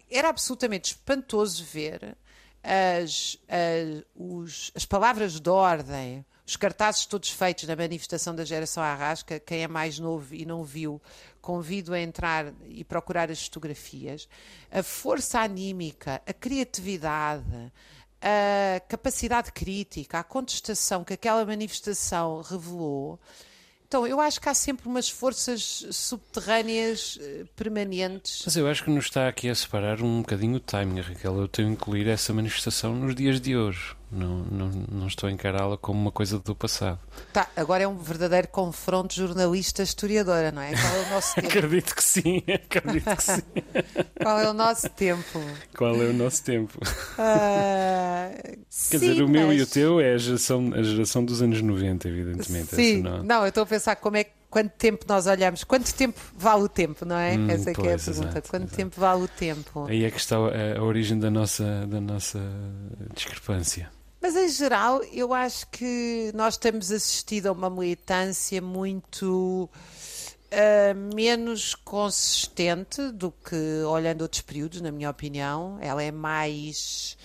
Era 0.09 0.29
absolutamente 0.29 0.93
espantoso 0.93 1.63
ver 1.63 2.17
as, 2.63 3.37
as, 3.47 4.03
os, 4.15 4.71
as 4.75 4.85
palavras 4.85 5.39
de 5.39 5.49
ordem, 5.49 6.25
os 6.45 6.55
cartazes 6.55 7.05
todos 7.05 7.29
feitos 7.29 7.65
na 7.65 7.75
manifestação 7.75 8.35
da 8.35 8.43
geração 8.43 8.81
Arrasca, 8.81 9.39
quem 9.39 9.63
é 9.63 9.67
mais 9.67 9.99
novo 9.99 10.33
e 10.33 10.45
não 10.45 10.63
viu, 10.63 10.99
convido 11.41 11.93
a 11.93 11.99
entrar 11.99 12.51
e 12.67 12.83
procurar 12.83 13.29
as 13.29 13.45
fotografias. 13.45 14.27
A 14.71 14.81
força 14.81 15.39
anímica, 15.39 16.21
a 16.25 16.33
criatividade, 16.33 17.71
a 18.21 18.79
capacidade 18.81 19.51
crítica, 19.51 20.19
a 20.19 20.23
contestação 20.23 21.03
que 21.03 21.13
aquela 21.13 21.45
manifestação 21.45 22.41
revelou 22.41 23.19
então, 23.89 24.05
eu 24.05 24.19
acho 24.19 24.39
que 24.39 24.47
há 24.47 24.53
sempre 24.53 24.87
umas 24.87 25.09
forças 25.09 25.83
subterrâneas 25.89 27.17
eh, 27.19 27.45
permanentes. 27.55 28.43
Mas 28.45 28.55
eu 28.55 28.67
acho 28.67 28.83
que 28.83 28.91
nos 28.91 29.05
está 29.05 29.27
aqui 29.27 29.49
a 29.49 29.55
separar 29.55 30.03
um 30.03 30.19
bocadinho 30.19 30.57
o 30.57 30.59
timing, 30.59 31.01
Raquel. 31.01 31.35
Eu 31.35 31.47
tenho 31.47 31.69
que 31.69 31.73
incluir 31.73 32.07
essa 32.07 32.31
manifestação 32.31 32.93
nos 32.93 33.15
dias 33.15 33.41
de 33.41 33.57
hoje. 33.57 33.95
Não, 34.11 34.37
não, 34.39 34.67
não 34.91 35.07
estou 35.07 35.29
a 35.29 35.31
encará-la 35.31 35.77
como 35.77 35.99
uma 35.99 36.11
coisa 36.11 36.39
do 36.39 36.55
passado. 36.55 36.99
Tá, 37.31 37.47
agora 37.55 37.83
é 37.83 37.87
um 37.87 37.97
verdadeiro 37.97 38.47
confronto 38.47 39.13
jornalista-historiadora, 39.13 40.51
não 40.51 40.61
é? 40.61 40.71
Qual 40.71 40.95
é 40.95 41.05
o 41.05 41.09
nosso 41.11 41.35
tempo? 41.39 41.47
acredito 41.47 41.95
que 41.95 42.03
sim, 42.03 42.43
acredito 42.51 43.15
que 43.15 43.23
sim. 43.23 43.41
Qual 44.21 44.39
é 44.39 44.49
o 44.49 44.53
nosso 44.53 44.89
tempo? 44.89 45.39
Qual 45.77 45.95
é 45.95 46.05
o 46.05 46.13
nosso 46.13 46.43
tempo? 46.43 46.79
Uh, 46.79 48.41
Quer 48.41 48.57
sim, 48.69 48.99
dizer, 48.99 49.21
o 49.21 49.29
meu 49.29 49.53
e 49.53 49.61
o 49.61 49.67
teu 49.67 49.99
é 49.99 50.13
a 50.13 50.17
geração, 50.17 50.71
a 50.73 50.81
geração 50.81 51.23
dos 51.23 51.41
anos 51.41 51.61
90, 51.61 52.07
evidentemente. 52.07 52.75
Sim, 52.75 53.01
não... 53.03 53.21
não, 53.23 53.41
eu 53.43 53.49
estou 53.49 53.63
a 53.63 53.67
pensar 53.67 53.95
como 53.97 54.17
é 54.17 54.25
quanto 54.49 54.71
tempo 54.71 55.05
nós 55.07 55.27
olhamos, 55.27 55.63
quanto 55.63 55.93
tempo 55.93 56.19
vale 56.35 56.63
o 56.63 56.69
tempo, 56.69 57.05
não 57.05 57.15
é? 57.15 57.37
Hum, 57.37 57.49
Essa 57.49 57.69
é 57.69 57.73
que 57.73 57.87
é 57.87 57.93
a 57.93 57.97
pergunta. 57.97 58.09
Exato, 58.11 58.49
quanto 58.49 58.63
exato. 58.63 58.75
tempo 58.75 58.99
vale 58.99 59.23
o 59.23 59.27
tempo? 59.27 59.85
Aí 59.87 60.03
é 60.03 60.09
que 60.09 60.17
está 60.17 60.37
a, 60.37 60.79
a 60.79 60.83
origem 60.83 61.19
da 61.19 61.29
nossa, 61.29 61.85
da 61.85 62.01
nossa 62.01 62.39
discrepância. 63.13 63.91
Mas 64.21 64.35
em 64.35 64.49
geral, 64.49 65.01
eu 65.03 65.33
acho 65.33 65.67
que 65.67 66.31
nós 66.35 66.57
temos 66.57 66.91
assistido 66.91 67.47
a 67.47 67.51
uma 67.51 67.69
militância 67.69 68.61
muito 68.61 69.69
uh, 70.49 71.15
menos 71.15 71.73
consistente 71.73 73.11
do 73.11 73.31
que 73.31 73.83
olhando 73.87 74.21
outros 74.23 74.41
períodos, 74.41 74.81
na 74.81 74.91
minha 74.91 75.09
opinião. 75.09 75.77
Ela 75.81 76.03
é 76.03 76.11
mais. 76.11 77.17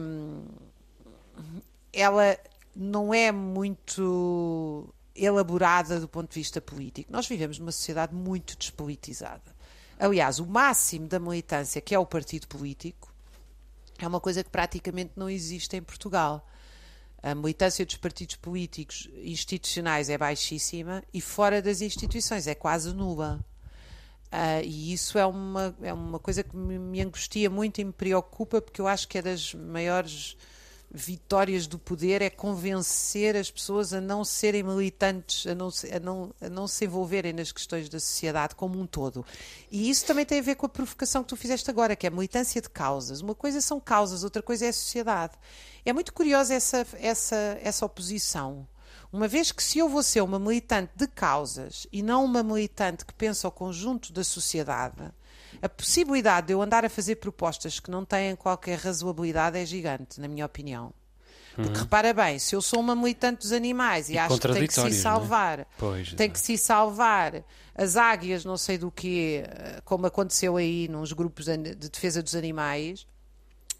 Um, 0.00 0.44
ela 1.92 2.38
não 2.76 3.12
é 3.12 3.32
muito 3.32 4.94
elaborada 5.16 5.98
do 5.98 6.06
ponto 6.06 6.30
de 6.30 6.38
vista 6.38 6.60
político. 6.60 7.10
Nós 7.10 7.26
vivemos 7.26 7.58
numa 7.58 7.72
sociedade 7.72 8.14
muito 8.14 8.56
despolitizada. 8.56 9.56
Aliás, 9.98 10.38
o 10.38 10.46
máximo 10.46 11.08
da 11.08 11.18
militância, 11.18 11.80
que 11.80 11.92
é 11.92 11.98
o 11.98 12.06
partido 12.06 12.46
político, 12.46 13.07
é 13.98 14.08
uma 14.08 14.20
coisa 14.20 14.44
que 14.44 14.50
praticamente 14.50 15.12
não 15.16 15.28
existe 15.28 15.76
em 15.76 15.82
Portugal. 15.82 16.46
A 17.22 17.34
militância 17.34 17.84
dos 17.84 17.96
partidos 17.96 18.36
políticos 18.36 19.08
institucionais 19.22 20.08
é 20.08 20.16
baixíssima 20.16 21.02
e 21.12 21.20
fora 21.20 21.60
das 21.60 21.80
instituições 21.80 22.46
é 22.46 22.54
quase 22.54 22.94
nula. 22.94 23.44
Uh, 24.26 24.62
e 24.62 24.92
isso 24.92 25.18
é 25.18 25.26
uma, 25.26 25.74
é 25.82 25.92
uma 25.92 26.18
coisa 26.18 26.42
que 26.42 26.54
me, 26.54 26.78
me 26.78 27.00
angustia 27.00 27.48
muito 27.48 27.80
e 27.80 27.84
me 27.84 27.92
preocupa 27.92 28.60
porque 28.60 28.80
eu 28.80 28.86
acho 28.86 29.08
que 29.08 29.18
é 29.18 29.22
das 29.22 29.54
maiores 29.54 30.36
vitórias 30.90 31.66
do 31.66 31.78
poder 31.78 32.22
é 32.22 32.30
convencer 32.30 33.36
as 33.36 33.50
pessoas 33.50 33.92
a 33.92 34.00
não 34.00 34.24
serem 34.24 34.62
militantes, 34.62 35.46
a 35.46 35.54
não, 35.54 35.68
a, 35.68 36.00
não, 36.00 36.34
a 36.40 36.48
não 36.48 36.66
se 36.66 36.84
envolverem 36.86 37.32
nas 37.32 37.52
questões 37.52 37.88
da 37.88 38.00
sociedade 38.00 38.54
como 38.54 38.80
um 38.80 38.86
todo. 38.86 39.24
E 39.70 39.90
isso 39.90 40.06
também 40.06 40.24
tem 40.24 40.38
a 40.38 40.42
ver 40.42 40.54
com 40.54 40.66
a 40.66 40.68
provocação 40.68 41.22
que 41.22 41.28
tu 41.28 41.36
fizeste 41.36 41.70
agora, 41.70 41.94
que 41.94 42.06
é 42.06 42.08
a 42.08 42.12
militância 42.12 42.60
de 42.60 42.70
causas. 42.70 43.20
Uma 43.20 43.34
coisa 43.34 43.60
são 43.60 43.78
causas, 43.78 44.24
outra 44.24 44.42
coisa 44.42 44.64
é 44.66 44.68
a 44.68 44.72
sociedade. 44.72 45.34
É 45.84 45.92
muito 45.92 46.12
curiosa 46.12 46.54
essa, 46.54 46.86
essa, 46.94 47.58
essa 47.62 47.84
oposição. 47.84 48.66
Uma 49.12 49.28
vez 49.28 49.52
que 49.52 49.62
se 49.62 49.78
eu 49.78 49.88
vou 49.88 50.02
ser 50.02 50.22
uma 50.22 50.38
militante 50.38 50.92
de 50.94 51.06
causas 51.06 51.86
e 51.90 52.02
não 52.02 52.24
uma 52.24 52.42
militante 52.42 53.06
que 53.06 53.14
pensa 53.14 53.48
o 53.48 53.50
conjunto 53.50 54.12
da 54.12 54.22
sociedade, 54.22 55.12
a 55.60 55.68
possibilidade 55.68 56.48
de 56.48 56.52
eu 56.52 56.62
andar 56.62 56.84
a 56.84 56.88
fazer 56.88 57.16
propostas 57.16 57.80
que 57.80 57.90
não 57.90 58.04
têm 58.04 58.36
qualquer 58.36 58.78
razoabilidade 58.78 59.58
é 59.58 59.66
gigante, 59.66 60.20
na 60.20 60.28
minha 60.28 60.46
opinião. 60.46 60.92
Porque 61.54 61.76
uhum. 61.76 61.82
repara 61.82 62.14
bem, 62.14 62.38
se 62.38 62.54
eu 62.54 62.62
sou 62.62 62.78
uma 62.78 62.94
militante 62.94 63.40
dos 63.40 63.52
animais 63.52 64.08
e, 64.08 64.12
e 64.12 64.18
acho 64.18 64.38
que 64.38 64.48
tem 64.48 64.66
que 64.66 64.72
se 64.72 64.86
é? 64.86 64.90
salvar, 64.92 65.66
pois, 65.76 66.12
tem 66.12 66.30
que 66.30 66.38
se 66.38 66.56
salvar 66.56 67.42
as 67.74 67.96
águias, 67.96 68.44
não 68.44 68.56
sei 68.56 68.78
do 68.78 68.92
que, 68.92 69.42
como 69.84 70.06
aconteceu 70.06 70.56
aí 70.56 70.86
nos 70.86 71.12
grupos 71.12 71.46
de 71.46 71.74
defesa 71.74 72.22
dos 72.22 72.36
animais, 72.36 73.04
é 73.04 73.17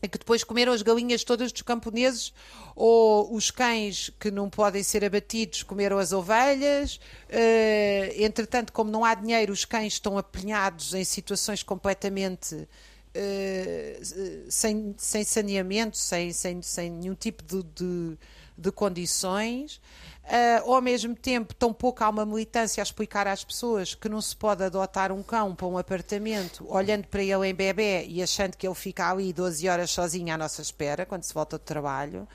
que 0.07 0.19
depois 0.19 0.45
comeram 0.45 0.73
as 0.73 0.83
galinhas 0.83 1.25
todas 1.25 1.51
dos 1.51 1.63
camponeses, 1.63 2.33
ou 2.77 3.35
os 3.35 3.51
cães 3.51 4.11
que 4.21 4.31
não 4.31 4.49
podem 4.49 4.83
ser 4.83 5.05
abatidos 5.05 5.65
comeram 5.65 5.99
as 5.99 6.13
ovelhas. 6.13 7.01
Uh, 7.29 8.23
entretanto, 8.23 8.73
como 8.73 8.91
não 8.91 9.05
há 9.05 9.15
dinheiro, 9.15 9.53
os 9.53 9.65
cães 9.65 9.95
estão 9.95 10.17
apinhados 10.17 10.95
em 10.95 11.03
situações 11.03 11.65
completamente 11.65 12.55
uh, 12.55 14.47
sem, 14.49 14.95
sem 14.97 15.25
saneamento, 15.25 15.97
sem, 15.97 16.33
sem, 16.33 16.63
sem 16.63 16.91
nenhum 16.91 17.15
tipo 17.15 17.43
de, 17.43 17.63
de, 17.75 18.19
de 18.59 18.73
condições. 18.73 19.81
Uh, 20.25 20.71
ao 20.71 20.83
mesmo 20.83 21.15
tempo, 21.15 21.55
tão 21.55 21.73
pouco 21.73 22.05
há 22.05 22.09
uma 22.11 22.27
militância 22.27 22.83
a 22.83 22.85
explicar 22.85 23.27
às 23.27 23.43
pessoas 23.43 23.95
que 23.95 24.11
não 24.11 24.21
se 24.21 24.37
pode 24.37 24.63
adotar 24.63 25.11
um 25.11 25.23
cão 25.23 25.55
para 25.55 25.67
um 25.67 25.79
apartamento 25.79 26.67
olhando 26.69 27.07
para 27.07 27.23
ele 27.23 27.49
em 27.49 27.55
bebê 27.55 28.05
e 28.07 28.23
achando 28.23 28.55
que 28.55 28.67
ele 28.67 28.75
fica 28.75 29.11
ali 29.11 29.33
12 29.33 29.67
horas 29.67 29.91
sozinho 29.91 30.35
à 30.35 30.37
nossa 30.37 30.61
espera 30.61 31.07
quando 31.07 31.23
se 31.23 31.33
volta 31.33 31.57
do 31.57 31.65
trabalho. 31.65 32.29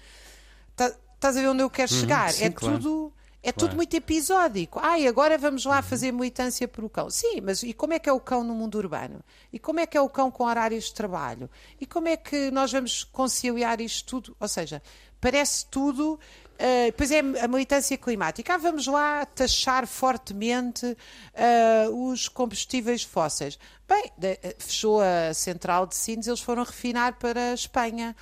Tá, 0.75 0.91
estás 1.13 1.37
a 1.37 1.41
ver 1.41 1.49
onde 1.49 1.61
eu 1.61 1.69
quero 1.69 1.93
uhum, 1.93 1.99
chegar? 1.99 2.31
Sim, 2.31 2.45
é 2.45 2.49
claro. 2.49 2.77
tudo. 2.77 3.13
É 3.45 3.51
claro. 3.51 3.67
tudo 3.67 3.75
muito 3.75 3.93
episódico. 3.93 4.79
Ai, 4.81 5.05
agora 5.05 5.37
vamos 5.37 5.65
lá 5.65 5.75
uhum. 5.75 5.83
fazer 5.83 6.11
militância 6.13 6.67
por 6.67 6.85
o 6.85 6.89
cão. 6.89 7.09
Sim, 7.09 7.41
mas 7.41 7.61
e 7.61 7.73
como 7.73 7.93
é 7.93 7.99
que 7.99 8.09
é 8.09 8.13
o 8.13 8.19
cão 8.19 8.43
no 8.43 8.55
mundo 8.55 8.77
urbano? 8.77 9.19
E 9.51 9.59
como 9.59 9.81
é 9.81 9.85
que 9.85 9.97
é 9.97 10.01
o 10.01 10.09
cão 10.09 10.31
com 10.31 10.45
horários 10.45 10.85
de 10.85 10.93
trabalho? 10.93 11.49
E 11.79 11.85
como 11.85 12.07
é 12.07 12.15
que 12.15 12.49
nós 12.49 12.71
vamos 12.71 13.03
conciliar 13.03 13.81
isto 13.81 14.05
tudo? 14.07 14.37
Ou 14.39 14.47
seja, 14.47 14.81
parece 15.23 15.65
tudo 15.67 16.19
Uh, 16.53 16.93
pois 16.95 17.11
é 17.11 17.19
a 17.19 17.47
militância 17.47 17.97
climática. 17.97 18.53
Ah, 18.53 18.57
vamos 18.57 18.85
lá 18.85 19.25
taxar 19.25 19.87
fortemente 19.87 20.85
uh, 20.85 22.09
os 22.09 22.29
combustíveis 22.29 23.03
fósseis. 23.03 23.57
Bem, 23.89 24.11
de, 24.15 24.33
uh, 24.33 24.55
fechou 24.59 25.01
a 25.01 25.33
central 25.33 25.87
de 25.87 25.95
Sines, 25.95 26.27
eles 26.27 26.39
foram 26.39 26.63
refinar 26.63 27.17
para 27.17 27.51
a 27.51 27.53
Espanha. 27.55 28.15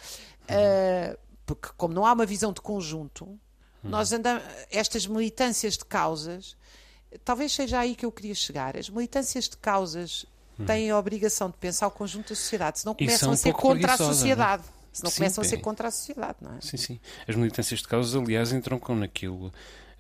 porque, 1.46 1.70
como 1.78 1.94
não 1.94 2.06
há 2.06 2.14
uma 2.14 2.26
visão 2.26 2.54
de 2.54 2.62
conjunto, 2.62 3.26
uhum. 3.26 3.40
nós 3.84 4.12
andamos. 4.14 4.42
Estas 4.72 5.06
militâncias 5.06 5.78
de 5.78 5.84
causas, 5.86 6.56
talvez 7.26 7.52
seja 7.52 7.80
aí 7.80 7.96
que 7.96 8.06
eu 8.06 8.12
queria 8.14 8.34
chegar. 8.34 8.78
As 8.78 8.90
militâncias 8.90 9.50
de 9.50 9.58
causas 9.58 10.26
uhum. 10.58 10.66
têm 10.66 10.90
a 10.90 10.98
obrigação 10.98 11.50
de 11.50 11.58
pensar 11.58 11.86
o 11.88 11.92
conjunto 11.92 12.30
da 12.30 12.36
sociedade, 12.36 12.80
senão 12.80 12.96
começam 12.96 13.34
a 13.34 13.36
ser 13.36 13.54
contra 13.54 13.92
a 13.92 13.96
é? 13.96 13.98
sociedade. 13.98 14.64
Não? 14.64 14.81
Senão 14.92 15.10
sim, 15.10 15.18
começam 15.18 15.42
a 15.42 15.48
ser 15.48 15.58
contra 15.58 15.88
a 15.88 15.92
sociedade, 15.92 16.38
não 16.42 16.56
é? 16.56 16.62
Sim, 16.62 16.78
sim. 16.78 17.00
As 17.28 17.36
militâncias 17.36 17.80
de 17.80 17.88
causas, 17.88 18.16
aliás, 18.16 18.52
entram 18.52 18.78
com 18.78 18.96
naquilo 18.96 19.52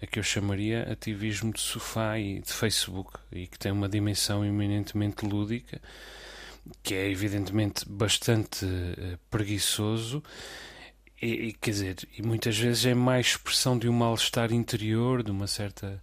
a 0.02 0.08
que 0.08 0.18
eu 0.18 0.24
chamaria 0.24 0.92
ativismo 0.92 1.54
de 1.54 1.62
sofá 1.62 2.18
e 2.18 2.40
de 2.40 2.52
Facebook 2.52 3.20
e 3.32 3.46
que 3.46 3.58
tem 3.58 3.72
uma 3.72 3.88
dimensão 3.88 4.44
eminentemente 4.44 5.26
lúdica, 5.26 5.80
que 6.82 6.96
é 6.96 7.10
evidentemente 7.10 7.88
bastante 7.88 8.66
uh, 8.66 9.18
preguiçoso. 9.30 10.24
E, 11.22 11.28
e, 11.28 11.54
quer 11.54 11.72
dizer, 11.72 12.10
e 12.18 12.24
muitas 12.24 12.58
vezes 12.58 12.86
é 12.88 12.96
mais 12.96 13.28
expressão 13.28 13.78
de 13.78 13.88
um 13.88 13.94
mal-estar 13.94 14.52
interior, 14.52 15.22
de 15.22 15.30
uma 15.30 15.46
certa 15.46 16.02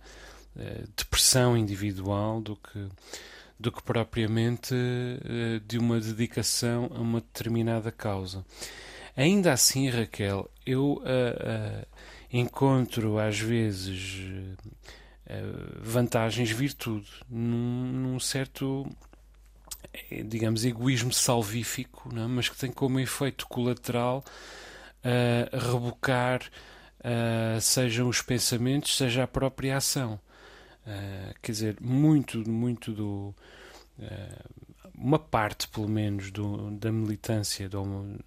uh, 0.54 0.88
depressão 0.96 1.56
individual 1.56 2.40
do 2.40 2.54
que 2.54 2.88
do 3.58 3.72
que 3.72 3.82
propriamente 3.82 4.74
uh, 4.74 5.60
de 5.66 5.78
uma 5.78 5.98
dedicação 5.98 6.90
a 6.94 7.00
uma 7.00 7.20
determinada 7.20 7.90
causa. 7.90 8.44
Ainda 9.16 9.52
assim, 9.52 9.88
Raquel, 9.90 10.48
eu 10.64 10.92
uh, 10.92 11.00
uh, 11.00 11.86
encontro 12.32 13.18
às 13.18 13.38
vezes 13.38 14.20
vantagens, 15.82 16.50
virtude, 16.50 17.06
num, 17.28 17.92
num, 17.92 18.18
certo, 18.18 18.86
digamos, 20.24 20.64
egoísmo 20.64 21.12
salvífico? 21.12 22.08
É? 22.18 22.26
mas 22.26 22.48
que 22.48 22.56
tem 22.56 22.72
como 22.72 22.98
efeito 22.98 23.46
colateral 23.46 24.24
rebocar, 25.52 26.40
sejam 27.60 28.08
os 28.08 28.22
pensamentos, 28.22 28.96
seja 28.96 29.24
a 29.24 29.28
própria 29.28 29.76
ação. 29.76 30.18
Uh, 30.88 31.34
quer 31.42 31.52
dizer, 31.52 31.76
muito, 31.80 32.48
muito 32.48 32.92
do. 32.92 33.34
Uh, 33.98 34.68
uma 34.94 35.18
parte, 35.18 35.68
pelo 35.68 35.88
menos, 35.88 36.30
do, 36.30 36.70
da 36.72 36.90
militância 36.90 37.68
do, 37.68 38.18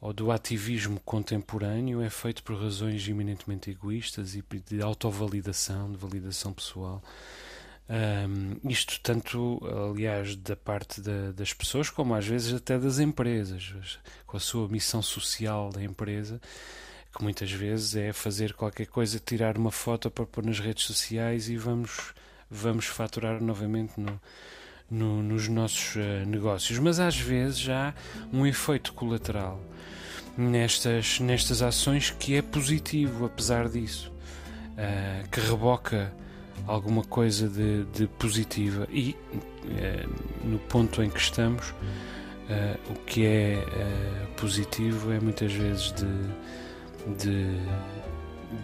ou 0.00 0.12
do 0.12 0.30
ativismo 0.30 1.00
contemporâneo 1.00 2.00
é 2.00 2.08
feito 2.08 2.42
por 2.42 2.56
razões 2.56 3.06
eminentemente 3.08 3.70
egoístas 3.70 4.36
e 4.36 4.44
de 4.64 4.80
autovalidação, 4.80 5.90
de 5.90 5.98
validação 5.98 6.52
pessoal. 6.52 7.02
Um, 7.88 8.68
isto 8.68 8.98
tanto, 9.02 9.60
aliás, 9.92 10.36
da 10.36 10.56
parte 10.56 11.00
da, 11.00 11.32
das 11.32 11.52
pessoas, 11.52 11.90
como 11.90 12.14
às 12.14 12.26
vezes 12.26 12.54
até 12.54 12.78
das 12.78 12.98
empresas, 12.98 13.98
com 14.26 14.36
a 14.36 14.40
sua 14.40 14.68
missão 14.68 15.02
social 15.02 15.70
da 15.70 15.82
empresa, 15.82 16.40
que 17.16 17.22
muitas 17.22 17.50
vezes 17.50 17.96
é 17.96 18.12
fazer 18.12 18.52
qualquer 18.52 18.86
coisa, 18.86 19.18
tirar 19.18 19.56
uma 19.56 19.70
foto 19.70 20.10
para 20.10 20.26
pôr 20.26 20.44
nas 20.44 20.60
redes 20.60 20.84
sociais 20.84 21.48
e 21.48 21.56
vamos, 21.56 22.12
vamos 22.50 22.84
faturar 22.84 23.42
novamente 23.42 23.98
no, 23.98 24.20
no, 24.90 25.22
nos 25.22 25.48
nossos 25.48 25.96
uh, 25.96 26.26
negócios. 26.26 26.78
Mas 26.78 27.00
às 27.00 27.18
vezes 27.18 27.68
há 27.70 27.94
um 28.30 28.46
efeito 28.46 28.92
colateral 28.92 29.58
nestas, 30.36 31.18
nestas 31.18 31.62
ações 31.62 32.10
que 32.10 32.36
é 32.36 32.42
positivo, 32.42 33.24
apesar 33.24 33.68
disso, 33.68 34.12
uh, 34.72 35.28
que 35.30 35.40
reboca 35.40 36.12
alguma 36.66 37.02
coisa 37.02 37.48
de, 37.48 37.84
de 37.84 38.06
positiva. 38.06 38.86
E 38.90 39.16
uh, 39.32 40.46
no 40.46 40.58
ponto 40.58 41.02
em 41.02 41.08
que 41.08 41.18
estamos, 41.18 41.74
o 42.88 42.94
que 43.06 43.26
é 43.26 43.56
positivo 44.36 45.10
é 45.10 45.18
muitas 45.18 45.52
vezes 45.52 45.90
de, 45.90 46.06
de 47.18 47.58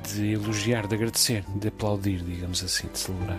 de 0.09 0.33
elogiar, 0.33 0.87
de 0.87 0.95
agradecer, 0.95 1.45
de 1.57 1.69
aplaudir, 1.69 2.23
digamos 2.23 2.63
assim, 2.63 2.87
de 2.89 2.99
celebrar. 2.99 3.39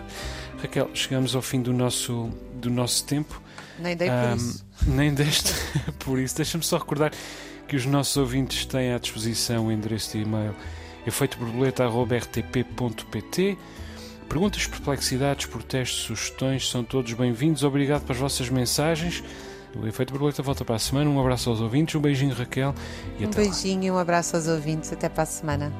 Raquel, 0.60 0.90
chegamos 0.94 1.34
ao 1.34 1.42
fim 1.42 1.60
do 1.62 1.72
nosso, 1.72 2.30
do 2.54 2.70
nosso 2.70 3.04
tempo. 3.04 3.42
Nem 3.78 3.96
dei 3.96 4.08
por 4.08 4.16
um, 4.16 4.36
isso. 4.36 4.64
Nem 4.86 5.12
deste 5.14 5.52
por 6.00 6.18
isso. 6.18 6.36
Deixa-me 6.36 6.64
só 6.64 6.78
recordar 6.78 7.12
que 7.66 7.76
os 7.76 7.86
nossos 7.86 8.16
ouvintes 8.16 8.66
têm 8.66 8.92
à 8.92 8.98
disposição 8.98 9.66
o 9.66 9.72
endereço 9.72 10.12
de 10.12 10.22
e-mail 10.22 10.54
efeitoborboleta.rtp.pt 11.06 13.58
Perguntas, 14.28 14.66
perplexidades, 14.66 15.46
protestos, 15.46 16.02
sugestões 16.04 16.68
são 16.68 16.82
todos 16.82 17.12
bem-vindos. 17.12 17.62
Obrigado 17.62 18.02
pelas 18.02 18.18
vossas 18.18 18.48
mensagens. 18.48 19.22
O 19.76 19.86
Efeito 19.86 20.12
Borboleta 20.12 20.42
volta 20.42 20.64
para 20.64 20.76
a 20.76 20.78
semana. 20.78 21.10
Um 21.10 21.20
abraço 21.20 21.50
aos 21.50 21.60
ouvintes, 21.60 21.94
um 21.94 22.00
beijinho, 22.00 22.34
Raquel. 22.34 22.74
E 23.18 23.26
um 23.26 23.30
beijinho 23.30 23.84
e 23.84 23.90
um 23.90 23.98
abraço 23.98 24.36
aos 24.36 24.46
ouvintes. 24.46 24.92
Até 24.92 25.08
para 25.08 25.24
a 25.24 25.26
semana. 25.26 25.72